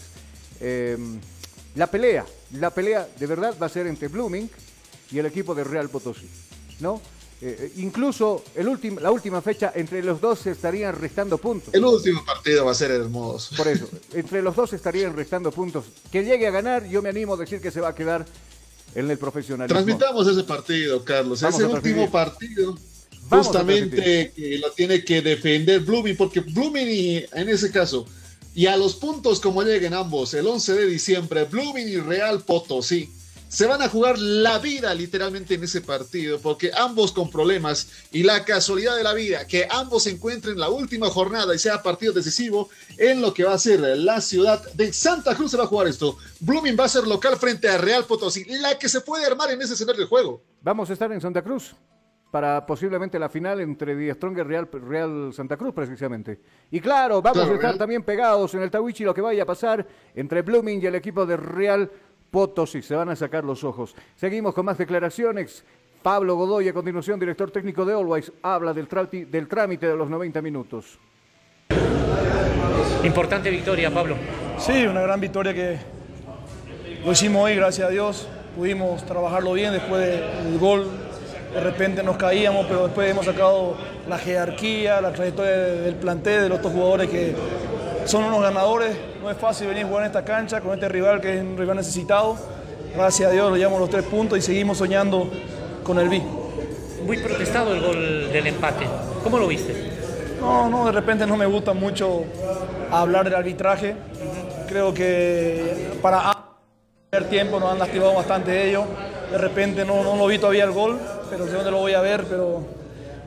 [1.76, 4.50] la pelea, la pelea de verdad va a ser entre Blooming
[5.12, 6.28] y el equipo de Real Potosí.
[6.80, 7.00] ¿No?
[7.40, 8.66] Eh, incluso el
[9.00, 11.72] la última fecha, entre los dos se estarían restando puntos.
[11.72, 13.54] El último partido va a ser hermoso.
[13.56, 15.84] Por eso, entre los dos estarían restando puntos.
[16.10, 18.26] Que llegue a ganar, yo me animo a decir que se va a quedar
[18.94, 19.74] en el profesionalismo.
[19.74, 21.42] Transmitamos ese partido, Carlos.
[21.42, 22.76] ese último partido,
[23.28, 28.06] justamente que lo tiene que defender Blooming, porque Blooming, y, en ese caso,
[28.54, 33.10] y a los puntos como lleguen ambos, el 11 de diciembre, Blooming y Real Potosí
[33.48, 38.22] se van a jugar la vida literalmente en ese partido, porque ambos con problemas y
[38.22, 42.12] la casualidad de la vida, que ambos se encuentren la última jornada y sea partido
[42.12, 45.68] decisivo en lo que va a ser la ciudad de Santa Cruz se va a
[45.68, 46.18] jugar esto.
[46.40, 49.62] Blooming va a ser local frente a Real Potosí, la que se puede armar en
[49.62, 50.42] ese escenario de juego.
[50.60, 51.74] Vamos a estar en Santa Cruz
[52.30, 56.40] para posiblemente la final entre Die Strong y Real, Real Santa Cruz precisamente.
[56.70, 59.86] Y claro, vamos a estar también pegados en el Tawichi lo que vaya a pasar
[60.14, 61.90] entre Blooming y el equipo de Real
[62.30, 62.82] Potosí.
[62.82, 63.94] Se van a sacar los ojos.
[64.16, 65.64] Seguimos con más declaraciones.
[66.02, 68.88] Pablo Godoy, a continuación, director técnico de Always, habla del,
[69.30, 70.98] del trámite de los 90 minutos.
[73.04, 74.16] Importante victoria, Pablo.
[74.58, 75.78] Sí, una gran victoria que
[77.04, 78.28] lo hicimos hoy, gracias a Dios.
[78.56, 80.86] Pudimos trabajarlo bien después del gol.
[81.52, 83.76] De repente nos caíamos, pero después hemos sacado
[84.08, 87.34] la jerarquía, la trayectoria del plantel, de los otros jugadores que
[88.04, 88.96] son unos ganadores.
[89.22, 91.56] No es fácil venir a jugar en esta cancha con este rival que es un
[91.56, 92.36] rival necesitado.
[92.94, 95.30] Gracias a Dios lo llevamos los tres puntos y seguimos soñando
[95.82, 96.22] con el B.
[97.04, 98.86] Muy protestado el gol del empate.
[99.22, 99.90] ¿Cómo lo viste?
[100.40, 102.24] No, no, de repente no me gusta mucho
[102.90, 103.96] hablar del arbitraje.
[104.68, 106.34] Creo que para
[107.12, 108.84] el tiempo nos han lastimado bastante ellos.
[109.30, 110.98] De repente no, no lo vi todavía el gol,
[111.30, 112.77] pero sé dónde lo voy a ver, pero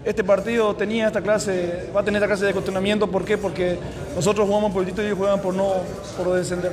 [0.04, 3.08] este partido tenía esta clase, va a tener esta clase de cuestionamiento.
[3.08, 3.38] ¿Por qué?
[3.38, 3.78] Porque
[4.16, 5.74] nosotros jugamos por el título y ellos juegan por no
[6.18, 6.72] por descender.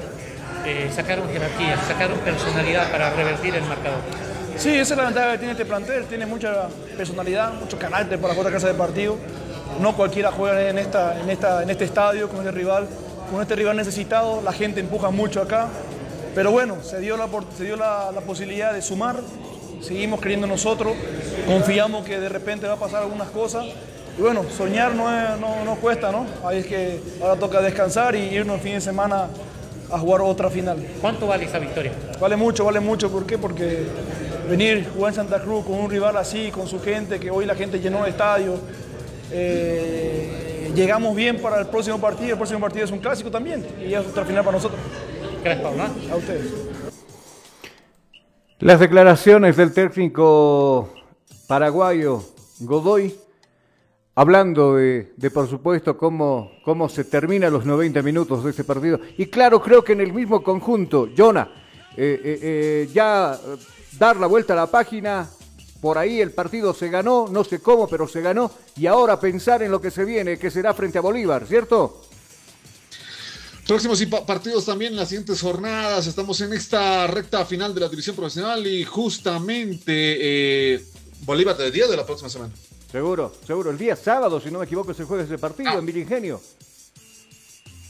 [0.64, 4.00] Eh, sacaron jerarquía, sacaron personalidad para revertir el marcador.
[4.56, 8.34] Sí, esa es la ventaja que tiene este plantel, tiene mucha personalidad, mucho carácter para
[8.34, 9.16] jugar esta clase de partido.
[9.80, 12.88] No cualquiera juega en, esta, en, esta, en este estadio con este rival,
[13.30, 15.68] con este rival necesitado, la gente empuja mucho acá.
[16.34, 19.20] Pero bueno, se dio la, se dio la, la posibilidad de sumar,
[19.80, 20.94] seguimos creyendo nosotros,
[21.46, 23.66] confiamos que de repente va a pasar algunas cosas.
[24.18, 26.26] Y bueno, soñar no, no, cuesta, ¿no?
[26.44, 29.28] Ahí es que ahora toca descansar y irnos el fin de semana
[29.90, 30.84] a jugar otra final.
[31.00, 31.92] ¿Cuánto vale esa victoria?
[32.20, 33.10] Vale mucho, vale mucho.
[33.10, 33.38] ¿Por qué?
[33.38, 33.86] Porque
[34.48, 37.54] venir, jugar en Santa Cruz con un rival así, con su gente, que hoy la
[37.54, 38.58] gente llenó el estadio,
[39.30, 42.30] eh, llegamos bien para el próximo partido.
[42.30, 44.80] El próximo partido es un clásico también y es otra final para nosotros.
[45.44, 45.84] Gracias, Pablo.
[46.12, 46.67] A ustedes.
[48.61, 50.88] Las declaraciones del técnico
[51.46, 52.24] paraguayo
[52.59, 53.14] Godoy,
[54.16, 58.98] hablando de, por supuesto, cómo, cómo se terminan los 90 minutos de este partido.
[59.16, 61.48] Y claro, creo que en el mismo conjunto, Jonah,
[61.96, 63.38] eh, eh, eh, ya
[63.96, 65.30] dar la vuelta a la página,
[65.80, 69.62] por ahí el partido se ganó, no sé cómo, pero se ganó, y ahora pensar
[69.62, 72.07] en lo que se viene, que será frente a Bolívar, ¿cierto?
[73.68, 76.06] Próximos partidos también en las siguientes jornadas.
[76.06, 80.82] Estamos en esta recta final de la división profesional y justamente eh,
[81.26, 82.50] Bolívar de día de la próxima semana.
[82.90, 83.70] Seguro, seguro.
[83.70, 85.78] El día sábado, si no me equivoco, se juega ese partido ah.
[85.80, 86.40] en Viringenio.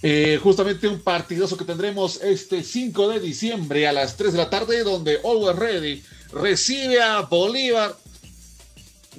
[0.03, 4.51] Eh, justamente un partidoso que tendremos este 5 de diciembre a las 3 de la
[4.51, 6.03] tarde, donde Always Ready
[6.33, 7.97] recibe a Bolívar.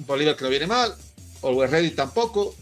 [0.06, 0.94] Bolívar que no viene mal,
[1.42, 2.54] Always Ready tampoco.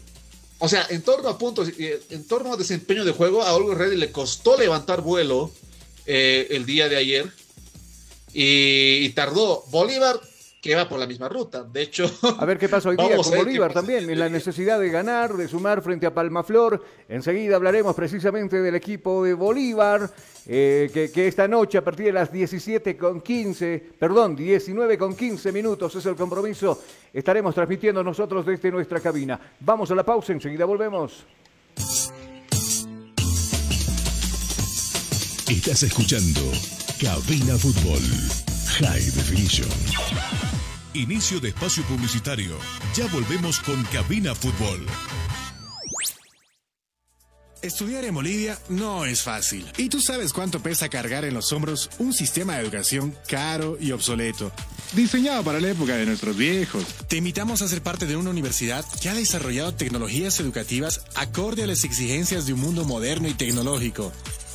[0.59, 3.95] O sea, en torno a puntos, en torno a desempeño de juego, a Always Ready
[3.95, 5.51] le costó levantar vuelo
[6.05, 7.31] eh, el día de ayer
[8.33, 9.63] y, y tardó.
[9.69, 10.19] Bolívar
[10.61, 11.63] que va por la misma ruta.
[11.63, 14.89] De hecho, a ver qué pasa hoy día con Bolívar también, en la necesidad de
[14.89, 16.83] ganar, de sumar frente a Palmaflor.
[17.07, 20.09] Enseguida hablaremos precisamente del equipo de Bolívar,
[20.45, 25.15] eh, que, que, esta noche a partir de las 17 con 15, perdón, 19 con
[25.15, 26.81] 15 minutos es el compromiso.
[27.13, 29.39] Estaremos transmitiendo nosotros desde nuestra cabina.
[29.61, 31.25] Vamos a la pausa, enseguida volvemos.
[35.49, 36.41] Estás escuchando
[37.01, 38.01] Cabina Fútbol
[38.79, 40.48] High Definition.
[40.93, 42.57] Inicio de espacio publicitario.
[42.95, 44.87] Ya volvemos con Cabina Fútbol.
[47.61, 49.67] Estudiar en Bolivia no es fácil.
[49.77, 53.91] Y tú sabes cuánto pesa cargar en los hombros un sistema de educación caro y
[53.91, 54.51] obsoleto.
[54.93, 56.83] Diseñado para la época de nuestros viejos.
[57.07, 61.67] Te invitamos a ser parte de una universidad que ha desarrollado tecnologías educativas acorde a
[61.67, 64.11] las exigencias de un mundo moderno y tecnológico.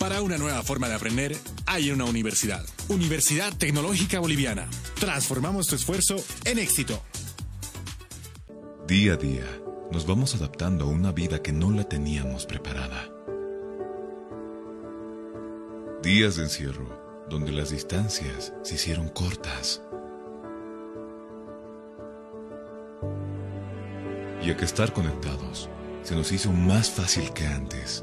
[0.00, 1.36] Para una nueva forma de aprender,
[1.66, 2.64] hay una universidad.
[2.88, 4.66] Universidad Tecnológica Boliviana.
[4.98, 6.98] Transformamos tu esfuerzo en éxito.
[8.88, 9.44] Día a día,
[9.92, 13.10] nos vamos adaptando a una vida que no la teníamos preparada.
[16.02, 19.82] Días de encierro, donde las distancias se hicieron cortas.
[24.42, 25.68] Y a que estar conectados
[26.02, 28.02] se nos hizo más fácil que antes.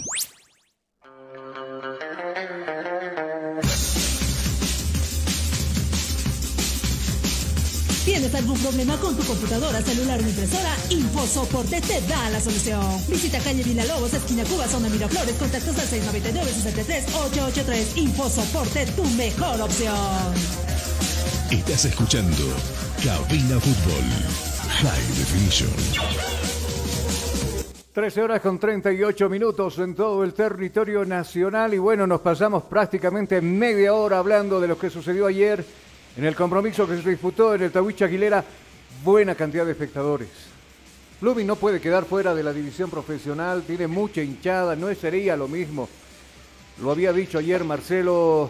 [8.21, 10.75] ¿Tienes algún problema con tu computadora, celular o impresora?
[10.91, 12.79] InfoSoporte te da la solución.
[13.07, 17.97] Visita calle Villalobos, esquina Cuba, zona Miraflores, contactos al 699-63-883.
[17.97, 19.95] InfoSoporte, tu mejor opción.
[21.49, 22.43] Estás escuchando
[23.03, 24.03] Cabina Fútbol
[24.69, 25.71] High Definition.
[27.93, 33.41] 13 horas con 38 minutos en todo el territorio nacional y bueno, nos pasamos prácticamente
[33.41, 35.65] media hora hablando de lo que sucedió ayer
[36.17, 38.43] en el compromiso que se disputó en el Tahuicha Aguilera.
[39.03, 40.27] Buena cantidad de espectadores.
[41.21, 45.47] Blooming no puede quedar fuera de la división profesional, tiene mucha hinchada, no sería lo
[45.47, 45.87] mismo.
[46.81, 48.49] Lo había dicho ayer Marcelo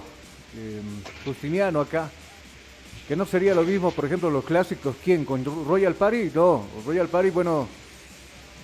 [0.58, 0.82] eh,
[1.26, 2.10] Justiniano acá,
[3.08, 5.26] que no sería lo mismo, por ejemplo, los clásicos, ¿quién?
[5.26, 6.32] ¿Con Royal Party?
[6.34, 7.68] No, Royal Party, bueno,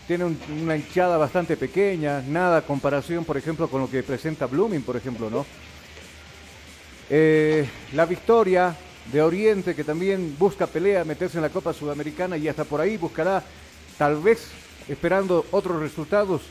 [0.07, 4.83] tiene un- una hinchada bastante pequeña, nada comparación, por ejemplo, con lo que presenta Blooming,
[4.83, 5.45] por ejemplo, ¿no?
[7.09, 8.75] Eh, la victoria
[9.11, 12.97] de Oriente, que también busca pelea, meterse en la Copa Sudamericana y hasta por ahí
[12.97, 13.43] buscará,
[13.97, 14.49] tal vez,
[14.89, 16.41] esperando otros resultados,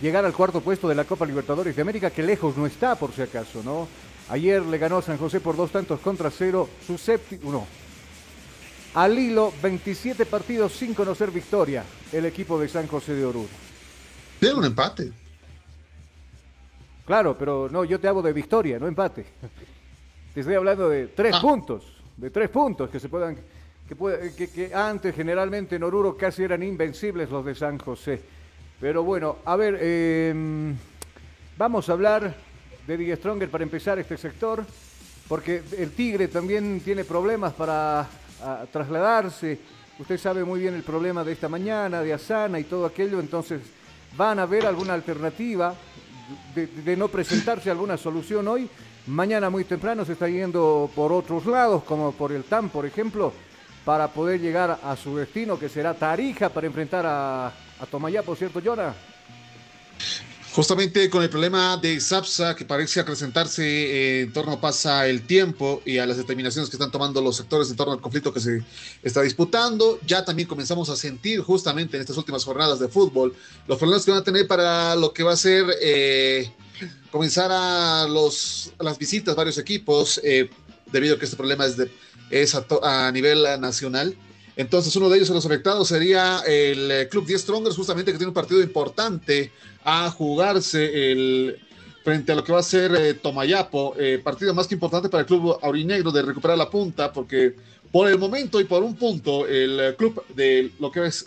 [0.00, 3.12] llegar al cuarto puesto de la Copa Libertadores de América, que lejos no está, por
[3.12, 3.86] si acaso, ¿no?
[4.28, 7.66] Ayer le ganó a San José por dos tantos contra cero, su séptimo, no,
[8.94, 13.48] al hilo, 27 partidos sin conocer victoria, el equipo de San José de Oruro.
[14.40, 15.12] Tiene un empate.
[17.04, 19.24] Claro, pero no, yo te hablo de victoria, no empate.
[20.34, 21.40] Te estoy hablando de tres Ah.
[21.40, 21.84] puntos,
[22.16, 23.36] de tres puntos que se puedan,
[23.88, 28.20] que, que- que antes generalmente en Oruro casi eran invencibles los de San José.
[28.80, 30.34] Pero bueno, a ver, eh,
[31.56, 32.34] vamos a hablar
[32.86, 34.64] de Die Stronger para empezar este sector,
[35.28, 38.06] porque el Tigre también tiene problemas para
[38.70, 39.58] trasladarse.
[39.98, 43.60] Usted sabe muy bien el problema de esta mañana, de Asana y todo aquello, entonces
[44.16, 45.74] van a ver alguna alternativa
[46.54, 48.68] de no presentarse alguna solución hoy.
[49.06, 53.32] Mañana muy temprano se está yendo por otros lados, como por el TAM, por ejemplo,
[53.84, 58.60] para poder llegar a su destino, que será Tarija, para enfrentar a, a Tomayapo, ¿cierto,
[58.64, 58.94] Jonah?
[60.56, 65.82] Justamente con el problema de SAPSA que parece acrecentarse eh, en torno pasa el tiempo
[65.84, 68.64] y a las determinaciones que están tomando los sectores en torno al conflicto que se
[69.02, 73.36] está disputando, ya también comenzamos a sentir justamente en estas últimas jornadas de fútbol
[73.68, 76.50] los problemas que van a tener para lo que va a ser eh,
[77.10, 80.50] comenzar a, los, las visitas varios equipos eh,
[80.92, 81.90] debido a que este problema es, de,
[82.30, 84.16] es a, nivel nacional.
[84.56, 88.18] Entonces, uno de ellos, de los afectados, sería el eh, Club 10 Strongers, justamente que
[88.18, 89.52] tiene un partido importante
[89.84, 91.58] a jugarse el,
[92.02, 93.94] frente a lo que va a ser eh, Tomayapo.
[94.24, 97.54] partido más que importante para el Club Aurinegro de recuperar la punta, porque
[97.92, 101.26] por el momento y por un punto, el club de lo que es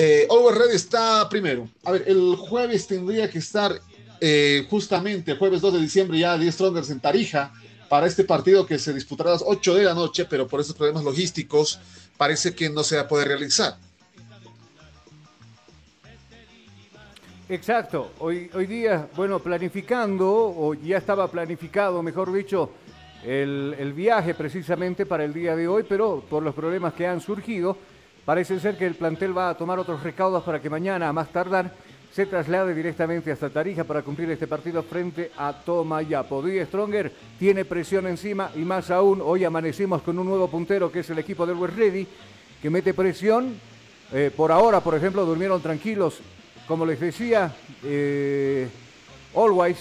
[0.00, 1.68] eh, Always Red está primero.
[1.84, 3.80] A ver, el jueves tendría que estar
[4.20, 7.52] eh, justamente, jueves 2 de diciembre, ya 10 Strongers en Tarija
[7.88, 10.74] para este partido que se disputará a las 8 de la noche, pero por esos
[10.74, 11.80] problemas logísticos
[12.16, 13.76] parece que no se va a poder realizar.
[17.48, 22.72] Exacto, hoy, hoy día, bueno, planificando, o ya estaba planificado, mejor dicho,
[23.24, 27.22] el, el viaje precisamente para el día de hoy, pero por los problemas que han
[27.22, 27.74] surgido,
[28.26, 31.30] parece ser que el plantel va a tomar otros recaudos para que mañana, a más
[31.30, 31.72] tardar,
[32.18, 36.42] se traslade directamente hasta Tarija para cumplir este partido frente a Tomayapo.
[36.42, 40.98] Die Stronger tiene presión encima y más aún, hoy amanecimos con un nuevo puntero que
[40.98, 42.08] es el equipo del West Ready,
[42.60, 43.54] que mete presión.
[44.12, 46.18] Eh, por ahora, por ejemplo, durmieron tranquilos
[46.66, 47.54] como les decía,
[47.84, 48.68] eh,
[49.36, 49.78] Always,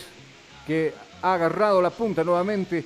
[0.67, 2.85] que ha agarrado la punta nuevamente,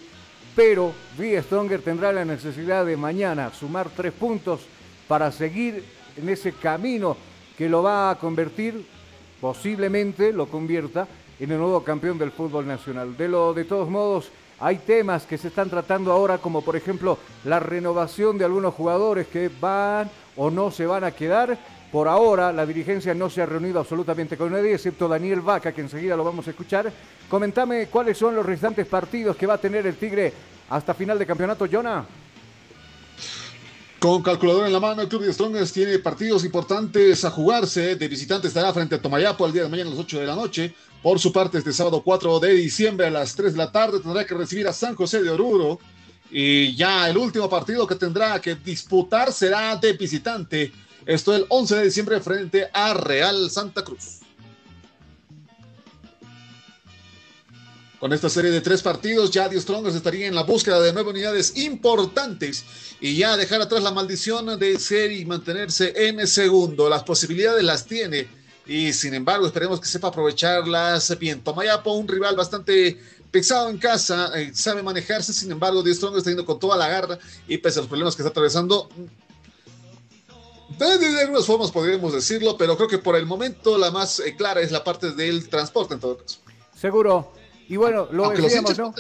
[0.56, 4.62] pero Vía Stronger tendrá la necesidad de mañana sumar tres puntos
[5.10, 5.84] para seguir
[6.16, 7.18] en ese camino
[7.58, 9.01] que lo va a convertir,
[9.42, 11.08] posiblemente lo convierta,
[11.42, 13.18] en el nuevo campeón del fútbol nacional.
[13.18, 17.18] De, lo, de todos modos, hay temas que se están tratando ahora, como por ejemplo
[17.46, 21.58] la renovación de algunos jugadores que van o no se van a quedar.
[21.92, 25.82] Por ahora, la dirigencia no se ha reunido absolutamente con nadie, excepto Daniel Vaca, que
[25.82, 26.94] enseguida lo vamos a escuchar.
[27.28, 30.32] Comentame cuáles son los restantes partidos que va a tener el Tigre
[30.70, 32.06] hasta final de campeonato, Jonah.
[34.02, 37.96] Con calculador en la mano, el Club de Strongers tiene partidos importantes a jugarse.
[37.96, 40.34] De visitante estará frente a Tomayapo el día de mañana a las 8 de la
[40.34, 40.74] noche.
[41.04, 44.26] Por su parte, este sábado 4 de diciembre a las 3 de la tarde tendrá
[44.26, 45.80] que recibir a San José de Oruro.
[46.32, 50.72] Y ya el último partido que tendrá que disputar será de visitante.
[51.06, 54.21] Esto el 11 de diciembre frente a Real Santa Cruz.
[58.02, 61.12] Con esta serie de tres partidos, ya The Strongers estaría en la búsqueda de nueve
[61.12, 62.66] unidades importantes
[63.00, 66.90] y ya dejar atrás la maldición de ser y mantenerse en segundo.
[66.90, 68.28] Las posibilidades las tiene
[68.66, 71.44] y sin embargo esperemos que sepa aprovecharlas bien.
[71.44, 73.00] Tomayapo, un rival bastante
[73.30, 76.88] pesado en casa, eh, sabe manejarse, sin embargo, Die Strong está yendo con toda la
[76.88, 78.90] garra y pese a los problemas que está atravesando,
[80.80, 84.62] de algunas formas podríamos decirlo, pero creo que por el momento la más eh, clara
[84.62, 86.40] es la parte del transporte en todo caso.
[86.76, 87.41] Seguro.
[87.72, 88.94] Y bueno, lo Aunque decíamos, ¿no?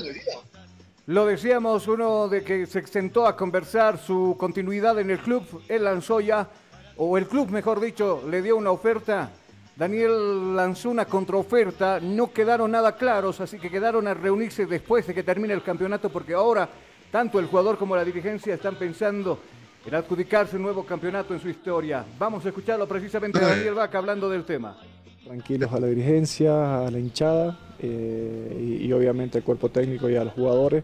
[1.07, 5.83] lo decíamos, uno de que se extentó a conversar su continuidad en el club, él
[5.83, 6.47] lanzó ya,
[6.95, 9.29] o el club mejor dicho, le dio una oferta.
[9.75, 15.13] Daniel lanzó una contraoferta, no quedaron nada claros, así que quedaron a reunirse después de
[15.13, 16.69] que termine el campeonato, porque ahora
[17.11, 19.37] tanto el jugador como la dirigencia están pensando
[19.85, 22.05] en adjudicarse un nuevo campeonato en su historia.
[22.17, 24.77] Vamos a escucharlo precisamente a Daniel Vaca hablando del tema.
[25.25, 30.15] tranquilos a la dirigencia, a la hinchada eh, y, y obviamente al cuerpo técnico y
[30.15, 30.83] a los jugadores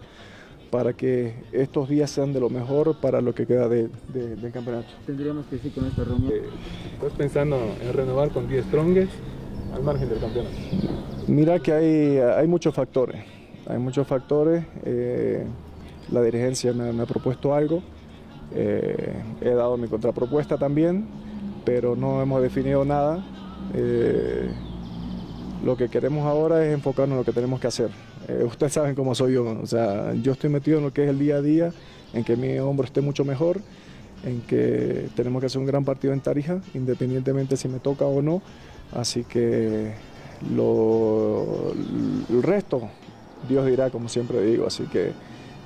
[0.72, 4.52] para que estos días sean de lo mejor para lo que queda de- de- del
[4.52, 4.88] campeonato.
[5.06, 6.34] Tendríamos que sí con esta reunión.
[6.93, 9.12] ¿Estás pensando en renovar con 10 Strongest
[9.74, 10.54] al margen del campeonato?
[11.28, 13.22] Mira que hay, hay muchos factores,
[13.68, 14.66] hay muchos factores.
[14.84, 15.45] eh,
[16.12, 17.82] la dirigencia me, me ha propuesto algo,
[18.56, 21.06] eh, he dado mi contrapropuesta también,
[21.66, 23.24] pero no hemos definido nada.
[23.74, 24.50] Eh,
[25.64, 27.89] lo que queremos ahora es enfocarnos en lo que tenemos que hacer.
[28.28, 31.10] Eh, ustedes saben cómo soy yo, o sea, yo estoy metido en lo que es
[31.10, 31.74] el día a día,
[32.14, 33.60] en que mi hombro esté mucho mejor,
[34.24, 38.22] en que tenemos que hacer un gran partido en Tarija, independientemente si me toca o
[38.22, 38.41] no.
[38.93, 39.93] Así que
[40.55, 41.74] lo,
[42.30, 42.89] el resto,
[43.47, 44.66] Dios dirá, como siempre digo.
[44.68, 45.12] Así que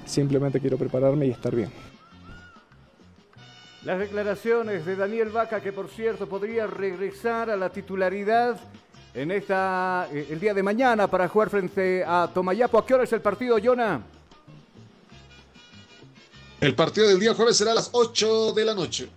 [0.05, 1.69] simplemente quiero prepararme y estar bien.
[3.83, 8.59] Las declaraciones de Daniel Vaca, que por cierto podría regresar a la titularidad
[9.13, 12.77] en esta, eh, el día de mañana para jugar frente a Tomayapo.
[12.77, 14.01] ¿A qué hora es el partido, Jonah?
[16.59, 19.09] El partido del día jueves será a las 8 de la noche.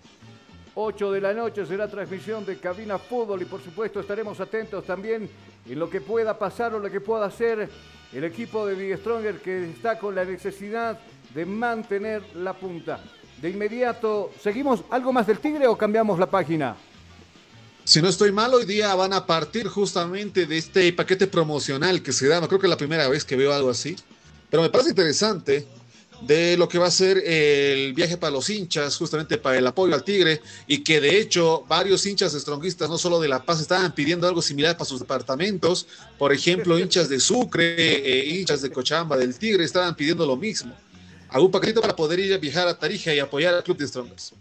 [0.75, 5.31] 8 de la noche será transmisión de Cabina Fútbol y por supuesto estaremos atentos también
[5.69, 7.69] en lo que pueda pasar o lo que pueda hacer
[8.13, 10.99] el equipo de Die Stronger que está con la necesidad
[11.33, 12.99] de mantener la punta.
[13.41, 16.77] De inmediato, ¿seguimos algo más del Tigre o cambiamos la página?
[17.87, 22.13] Si no estoy mal, hoy día van a partir justamente de este paquete promocional que
[22.13, 22.41] se da.
[22.41, 23.95] No creo que es la primera vez que veo algo así.
[24.49, 25.67] Pero me parece interesante
[26.23, 29.95] de lo que va a ser el viaje para los hinchas, justamente para el apoyo
[29.95, 33.95] al Tigre, y que de hecho varios hinchas estronguistas, no solo de La Paz, estaban
[33.95, 35.87] pidiendo algo similar para sus departamentos.
[36.17, 40.75] Por ejemplo, hinchas de Sucre, eh, hinchas de Cochabamba, del Tigre, estaban pidiendo lo mismo.
[41.29, 44.33] Algún paquetito para poder ir a viajar a Tarija y apoyar al Club de Strongers.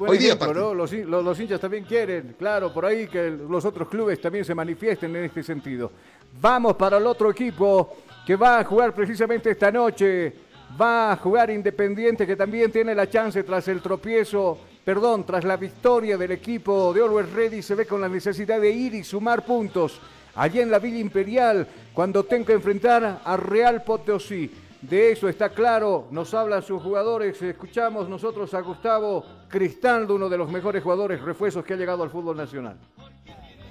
[0.00, 0.54] Buen Hoy día ejemplo.
[0.54, 0.74] ¿no?
[0.74, 5.14] Los- los hinchas también quieren, claro, por ahí que los otros clubes también se manifiesten
[5.14, 5.92] en este sentido.
[6.40, 10.32] Vamos para el otro equipo que va a jugar precisamente esta noche.
[10.80, 15.58] Va a jugar Independiente, que también tiene la chance tras el tropiezo, perdón, tras la
[15.58, 19.44] victoria del equipo de Always Ready, se ve con la necesidad de ir y sumar
[19.44, 20.00] puntos.
[20.34, 24.50] Allí en la Villa Imperial, cuando tenga que enfrentar a Real Potosí.
[24.82, 30.38] De eso está claro, nos hablan sus jugadores, escuchamos nosotros a Gustavo Cristaldo, uno de
[30.38, 32.78] los mejores jugadores refuerzos que ha llegado al fútbol nacional.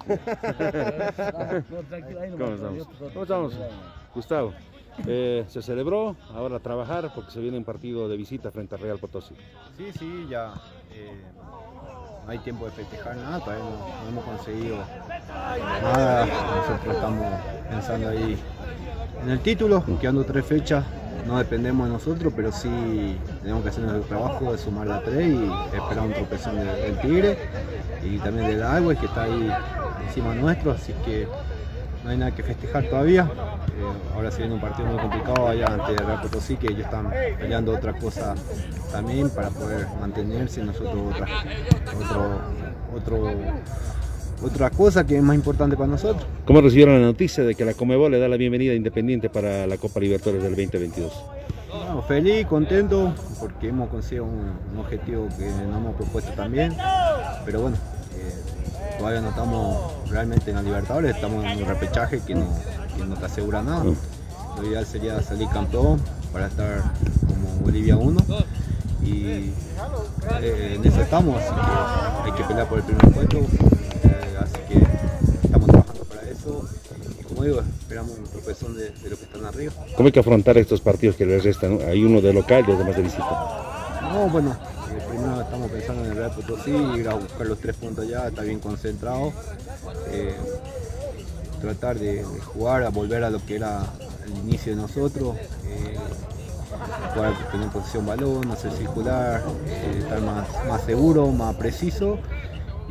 [0.06, 0.14] ¿Cómo
[2.54, 2.88] estamos?
[3.12, 3.54] ¿Cómo estamos?
[4.14, 4.54] Gustavo,
[5.06, 8.78] eh, se celebró, ahora a trabajar porque se viene un partido de visita frente a
[8.78, 9.34] Real Potosí.
[9.76, 10.54] Sí, sí, ya
[10.92, 11.22] eh,
[12.24, 14.78] no hay tiempo de festejar nada, todavía no, hemos conseguido
[15.82, 16.26] nada.
[16.26, 17.26] Nosotros estamos
[17.68, 18.38] pensando ahí
[19.22, 20.84] en el título, quedando tres fechas.
[21.26, 25.28] No dependemos de nosotros, pero sí tenemos que hacer nuestro trabajo de sumar la tres
[25.28, 27.38] y esperar un tropezón del, del Tigre
[28.02, 29.52] y también del Agua que está ahí
[30.06, 31.28] encima nuestro, así que
[32.04, 33.22] no hay nada que festejar todavía.
[33.22, 37.10] Eh, ahora se viene un partido muy complicado allá ante Real Potosí, que ellos están
[37.38, 38.34] peleando otra cosa
[38.90, 41.26] también para poder mantenerse nosotros otra,
[41.98, 42.40] otro,
[42.94, 43.30] otro,
[44.42, 46.26] otra cosa que es más importante para nosotros.
[46.44, 49.66] ¿Cómo recibieron la noticia de que la Comebol le da la bienvenida a Independiente para
[49.66, 51.12] la Copa Libertadores del 2022?
[51.70, 56.74] Bueno, feliz, contento, porque hemos conseguido un, un objetivo que nos hemos propuesto también,
[57.44, 57.76] pero bueno,
[59.00, 62.46] todavía no estamos realmente en la Libertadores, estamos en un repechaje que no,
[62.96, 63.82] que no te asegura nada.
[64.56, 65.98] Lo ideal sería salir campeón
[66.32, 66.82] para estar
[67.26, 68.20] como Bolivia 1
[69.02, 69.52] y
[70.42, 74.58] eh, en eso estamos, así que hay que pelear por el primer puesto, eh, así
[74.68, 74.84] que
[75.44, 76.68] estamos trabajando para eso
[77.18, 79.72] y como digo, esperamos un tropezón de, de los que están arriba.
[79.96, 81.78] ¿Cómo hay que afrontar estos partidos que les restan?
[81.88, 83.24] Hay uno de local y los demás de visita.
[84.12, 85.99] No, bueno, eh, primero estamos pensando
[86.34, 89.32] Potosí, ir a buscar los tres puntos ya, estar bien concentrado,
[90.08, 90.34] eh,
[91.60, 93.84] tratar de, jugar, a volver a lo que era
[94.26, 95.96] el inicio de nosotros, eh,
[97.14, 102.18] jugar, tener posición balón, hacer circular, eh, estar más, más seguro, más preciso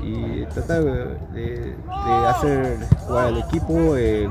[0.04, 1.76] y tratar de,
[2.28, 4.30] hacer jugar al equipo, eh,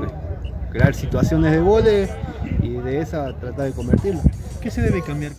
[0.71, 2.09] crear situaciones de goles
[2.83, 4.21] de esa tratar de convertirla.
[4.61, 5.33] ¿Qué se debe cambiar?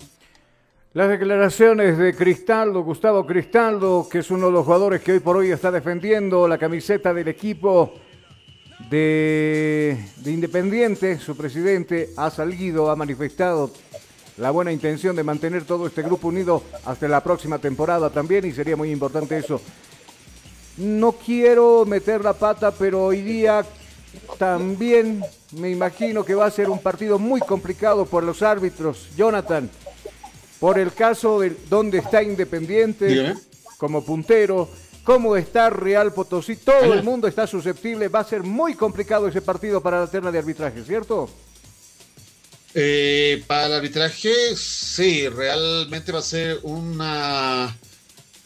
[0.92, 5.36] Las declaraciones de Cristaldo, Gustavo Cristaldo, que es uno de los jugadores que hoy por
[5.36, 7.94] hoy está defendiendo la camiseta del equipo
[8.90, 13.70] de, de Independiente, su presidente ha salido, ha manifestado
[14.36, 18.50] la buena intención de mantener todo este grupo unido hasta la próxima temporada también y
[18.50, 19.60] sería muy importante eso.
[20.76, 23.64] No quiero meter la pata, pero hoy día
[24.38, 25.22] también
[25.52, 29.10] me imagino que va a ser un partido muy complicado por los árbitros.
[29.16, 29.70] Jonathan,
[30.60, 33.34] por el caso de dónde está Independiente Dígame.
[33.78, 34.68] como puntero,
[35.04, 38.08] cómo está Real Potosí, todo el mundo está susceptible.
[38.08, 41.28] Va a ser muy complicado ese partido para la terna de arbitraje, ¿cierto?
[42.74, 47.76] Eh, para el arbitraje, sí, realmente va a ser una.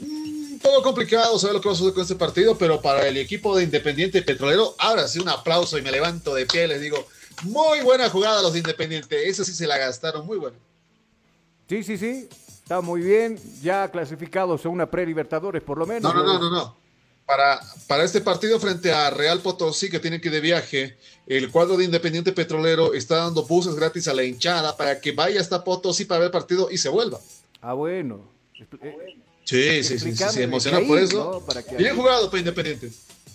[0.01, 3.17] Un poco complicado saber lo que va a suceder con este partido, pero para el
[3.19, 7.07] equipo de Independiente Petrolero, ahora sí un aplauso y me levanto de pie, les digo,
[7.43, 10.57] muy buena jugada los de Independiente, esa sí se la gastaron, muy buena.
[11.69, 12.29] Sí, sí, sí.
[12.63, 13.39] Está muy bien.
[13.63, 16.15] Ya clasificados a una pre-Libertadores, por lo menos.
[16.15, 16.77] No, no, no, no, no.
[17.27, 21.51] Para, para este partido frente a Real Potosí, que tienen que ir de viaje, el
[21.51, 25.65] cuadro de Independiente Petrolero está dando buses gratis a la hinchada para que vaya hasta
[25.65, 27.19] Potosí para ver el partido y se vuelva.
[27.63, 28.21] Ah, bueno.
[28.83, 31.45] Eh, Sí, sí, sí, sí, emociona por eso.
[31.77, 32.91] Bien jugado para Independiente.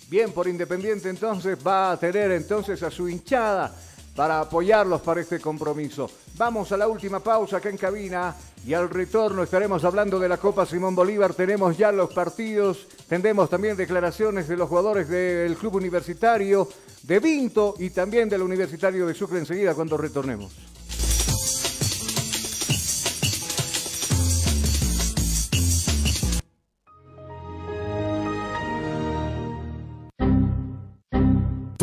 [0.10, 3.76] Bien por Independiente, entonces va a tener entonces a su hinchada
[4.16, 6.10] para apoyarlos para este compromiso.
[6.38, 8.36] Vamos a la última pausa acá en cabina
[8.66, 11.34] y al retorno estaremos hablando de la Copa Simón Bolívar.
[11.34, 16.68] Tenemos ya los partidos, tendremos también declaraciones de los jugadores del club universitario
[17.04, 20.54] de Vinto y también del universitario de Sucre enseguida cuando retornemos.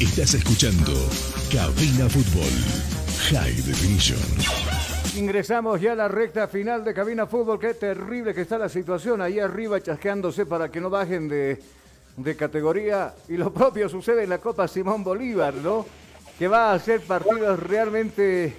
[0.00, 0.92] Estás escuchando
[1.52, 2.48] Cabina Fútbol
[3.28, 4.18] High Definition.
[5.14, 7.60] Ingresamos ya a la recta final de Cabina Fútbol.
[7.60, 11.60] Qué terrible que está la situación ahí arriba, chasqueándose para que no bajen de,
[12.16, 13.14] de categoría.
[13.28, 15.84] Y lo propio sucede en la Copa Simón Bolívar, ¿no?
[16.38, 18.54] Que va a ser partidos realmente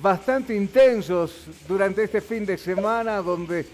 [0.00, 3.66] bastante intensos durante este fin de semana, donde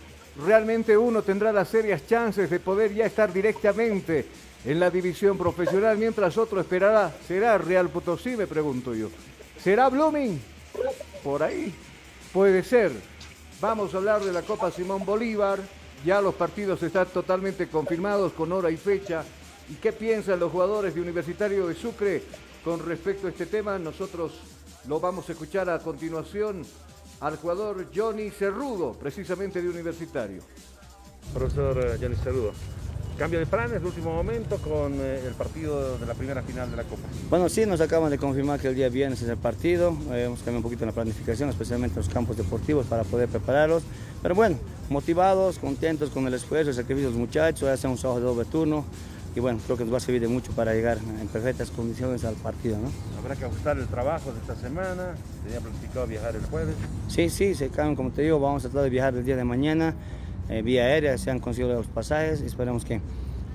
[0.45, 4.27] realmente uno tendrá las serias chances de poder ya estar directamente
[4.65, 7.15] en la división profesional, mientras otro esperará.
[7.27, 9.09] ¿Será Real Potosí, me pregunto yo?
[9.63, 10.41] ¿Será Blooming?
[11.23, 11.75] Por ahí.
[12.33, 12.93] Puede ser.
[13.61, 15.61] Vamos a hablar de la Copa Simón Bolívar.
[16.05, 19.25] Ya los partidos están totalmente confirmados con hora y fecha.
[19.69, 22.23] ¿Y qué piensan los jugadores de Universitario de Sucre
[22.65, 23.79] con respecto a este tema?
[23.79, 24.33] Nosotros
[24.89, 26.65] lo vamos a escuchar a continuación
[27.21, 30.43] al jugador Johnny Cerrudo, precisamente de Universitario.
[31.33, 32.53] Profesor eh, Johnny Cerrudo,
[33.23, 36.77] cambio de planes de último momento con eh, el partido de la primera final de
[36.77, 37.03] la Copa.
[37.31, 39.97] Bueno, sí, nos acaban de confirmar que el día viernes es el partido.
[40.11, 43.85] Eh, hemos cambiado un poquito la planificación, especialmente los campos deportivos para poder prepararlos.
[44.23, 44.57] Pero bueno,
[44.91, 47.69] motivados, contentos con el esfuerzo, el sacrificio de los muchachos.
[47.69, 48.85] Hacemos un trabajo de doble turno
[49.37, 52.25] y bueno, creo que nos va a servir de mucho para llegar en perfectas condiciones
[52.25, 52.77] al partido.
[52.77, 52.91] ¿no?
[53.21, 55.15] Habrá que ajustar el trabajo de esta semana,
[55.45, 56.75] tenía planificado viajar el jueves.
[57.07, 59.45] Sí, sí, se caen, como te digo, vamos a tratar de viajar el día de
[59.45, 59.95] mañana,
[60.53, 63.01] eh, vía aérea, se han conseguido los pasajes, esperemos que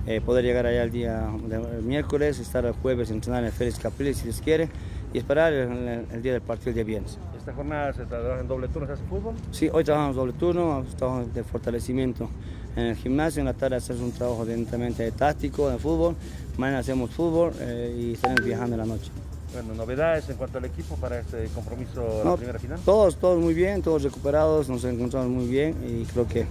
[0.06, 1.28] eh, poder llegar allá el día
[1.76, 4.68] el miércoles, estar el jueves, entrenar en el Félix Capriles si Dios quiere,
[5.12, 7.18] y esperar el, el- el día del partido el día viernes.
[7.38, 9.34] ¿Esta jornada se trabaja en doble turno, se hace fútbol?
[9.52, 12.28] Sí, hoy trabajamos doble turno, trabajamos de fortalecimiento
[12.76, 16.14] en el gimnasio, en la tarde hacemos un trabajo de de táctico, de fútbol,
[16.58, 19.10] mañana hacemos fútbol eh, y estaremos viajando en la noche.
[19.52, 22.78] Bueno, novedades en cuanto al equipo para este compromiso, la No, primera final.
[22.84, 26.44] Todos, todos muy bien, todos recuperados, nos encontramos muy bien y creo que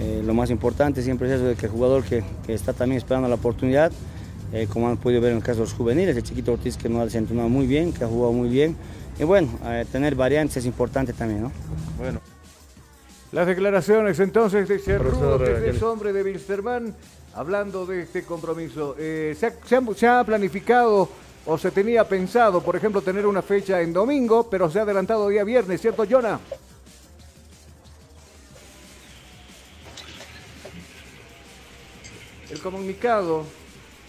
[0.00, 2.96] eh, lo más importante siempre es eso de que el jugador que, que está también
[2.98, 3.92] esperando la oportunidad,
[4.52, 6.88] eh, como han podido ver en el caso de los juveniles, el chiquito Ortiz que
[6.88, 8.76] nos ha desentonado muy bien, que ha jugado muy bien.
[9.18, 11.52] Y bueno, eh, tener variantes es importante también, ¿no?
[11.98, 12.20] Bueno.
[13.32, 16.94] Las declaraciones entonces de Cerrudo, que es hombre de Wilstermann,
[17.34, 18.96] hablando de este compromiso.
[18.98, 21.08] Eh, ¿se, ha, se ha- se ha planificado
[21.46, 25.28] o se tenía pensado, por ejemplo, tener una fecha en domingo, pero se ha adelantado
[25.28, 26.40] día viernes, ¿cierto, Jonah?
[32.60, 33.46] El comunicado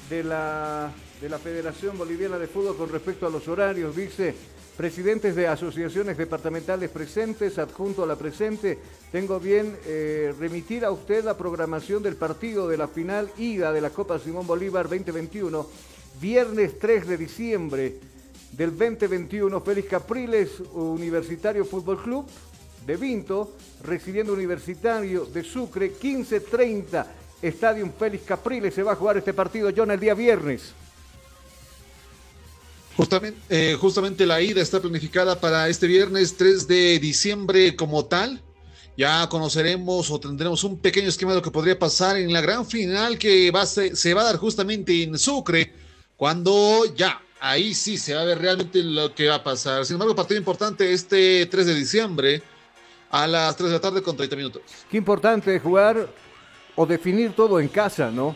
[0.10, 0.92] de la,
[1.22, 4.36] de la Federación Boliviana de Fútbol con respecto a los horarios dice,
[4.76, 8.78] presidentes de asociaciones departamentales presentes, adjunto a la presente,
[9.10, 13.80] tengo bien eh, remitir a usted la programación del partido de la final ida de
[13.80, 15.66] la Copa Simón Bolívar 2021,
[16.20, 18.00] viernes 3 de diciembre
[18.52, 22.26] del 2021, Félix Capriles, Universitario Fútbol Club
[22.86, 29.34] de Vinto, recibiendo Universitario de Sucre, 15.30, Estadio Félix Capriles, se va a jugar este
[29.34, 30.74] partido, John, el día viernes.
[32.96, 38.42] Justamente, eh, justamente la ida está planificada para este viernes 3 de diciembre como tal.
[38.98, 42.66] Ya conoceremos o tendremos un pequeño esquema de lo que podría pasar en la gran
[42.66, 45.74] final que va a se, se va a dar justamente en Sucre,
[46.18, 49.86] cuando ya, ahí sí se va a ver realmente lo que va a pasar.
[49.86, 52.44] Sin embargo, partido importante este 3 de diciembre
[53.10, 54.62] a las 3 de la tarde con 30 minutos.
[54.90, 56.08] Qué importante jugar
[56.76, 58.36] o definir todo en casa, ¿no?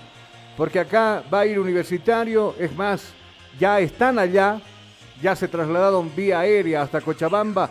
[0.57, 3.13] Porque acá va a ir universitario, es más,
[3.59, 4.61] ya están allá,
[5.21, 7.69] ya se trasladaron vía aérea hasta Cochabamba.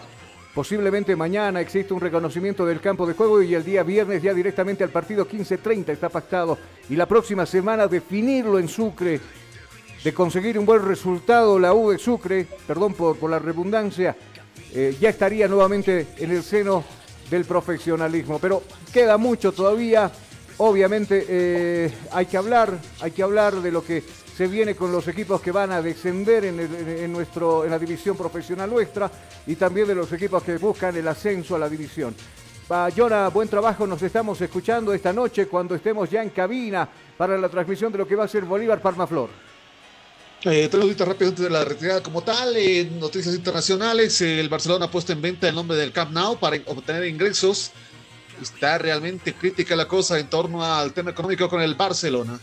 [0.55, 4.85] Posiblemente mañana existe un reconocimiento del campo de juego y el día viernes ya directamente
[4.85, 6.57] al partido 15-30 está pactado.
[6.89, 9.21] Y la próxima semana definirlo en Sucre,
[10.05, 14.15] de conseguir un buen resultado la U de Sucre, perdón por, por la redundancia,
[14.73, 16.85] eh, ya estaría nuevamente en el seno
[17.31, 18.39] del profesionalismo.
[18.39, 18.63] Pero
[18.93, 20.11] queda mucho todavía.
[20.59, 24.03] Obviamente eh, hay que hablar, hay que hablar de lo que
[24.37, 28.71] se viene con los equipos que van a descender en, nuestro, en la división profesional
[28.71, 29.11] nuestra
[29.47, 32.15] y también de los equipos que buscan el ascenso a la división.
[32.71, 37.37] Va, Jonah, buen trabajo, nos estamos escuchando esta noche cuando estemos ya en cabina para
[37.37, 39.31] la transmisión de lo que va a ser Bolívar Parmaflor.
[40.45, 42.57] Eh, tres noticias rápidas de la retirada como tal.
[42.57, 44.21] eh, noticias internacionales.
[44.21, 47.73] el Barcelona ha puesto en venta el nombre del Camp Nou para obtener ingresos.
[48.43, 52.39] Está realmente crítica la cosa en torno al tema económico con el Barcelona.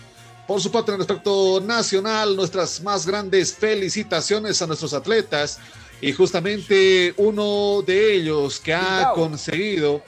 [0.47, 5.59] Por su parte, en el aspecto nacional, nuestras más grandes felicitaciones a nuestros atletas.
[6.01, 9.13] Y justamente uno de ellos que ha Bilbao.
[9.15, 10.03] conseguido.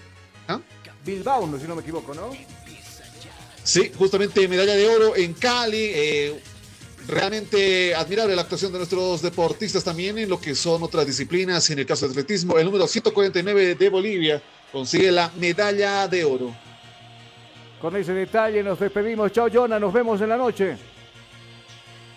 [0.48, 0.60] ¿Ah?
[1.06, 2.32] Bilbao, no, si no me equivoco, ¿no?
[3.64, 5.92] Sí, justamente medalla de oro en Cali.
[5.94, 6.44] eh,
[7.08, 11.70] realmente admirable la actuación de nuestros deportistas también en lo que son otras disciplinas.
[11.70, 14.42] En el caso del atletismo, el número 149 de Bolivia
[14.74, 16.54] consigue la medalla de oro.
[17.80, 19.32] Con ese detalle nos despedimos.
[19.32, 20.76] Chao, Jonah, nos vemos en la noche.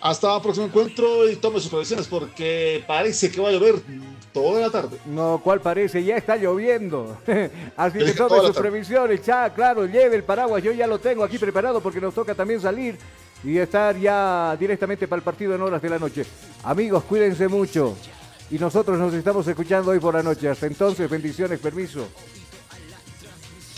[0.01, 3.75] Hasta el próximo encuentro y tome sus previsiones porque parece que va a llover
[4.33, 4.99] toda la tarde.
[5.05, 6.03] No, ¿cuál parece?
[6.03, 7.19] Ya está lloviendo.
[7.77, 9.25] Así que tome sus previsiones.
[9.27, 10.63] Ya, claro, lleve el paraguas.
[10.63, 12.97] Yo ya lo tengo aquí preparado porque nos toca también salir
[13.43, 16.25] y estar ya directamente para el partido en horas de la noche.
[16.63, 17.97] Amigos, cuídense mucho.
[18.51, 20.49] Y nosotros nos estamos escuchando hoy por la noche.
[20.49, 22.07] Hasta entonces, bendiciones, permiso.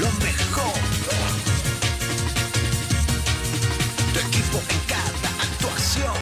[0.00, 0.72] Lo mejor.
[4.12, 6.12] Tu equipo en cada actuación.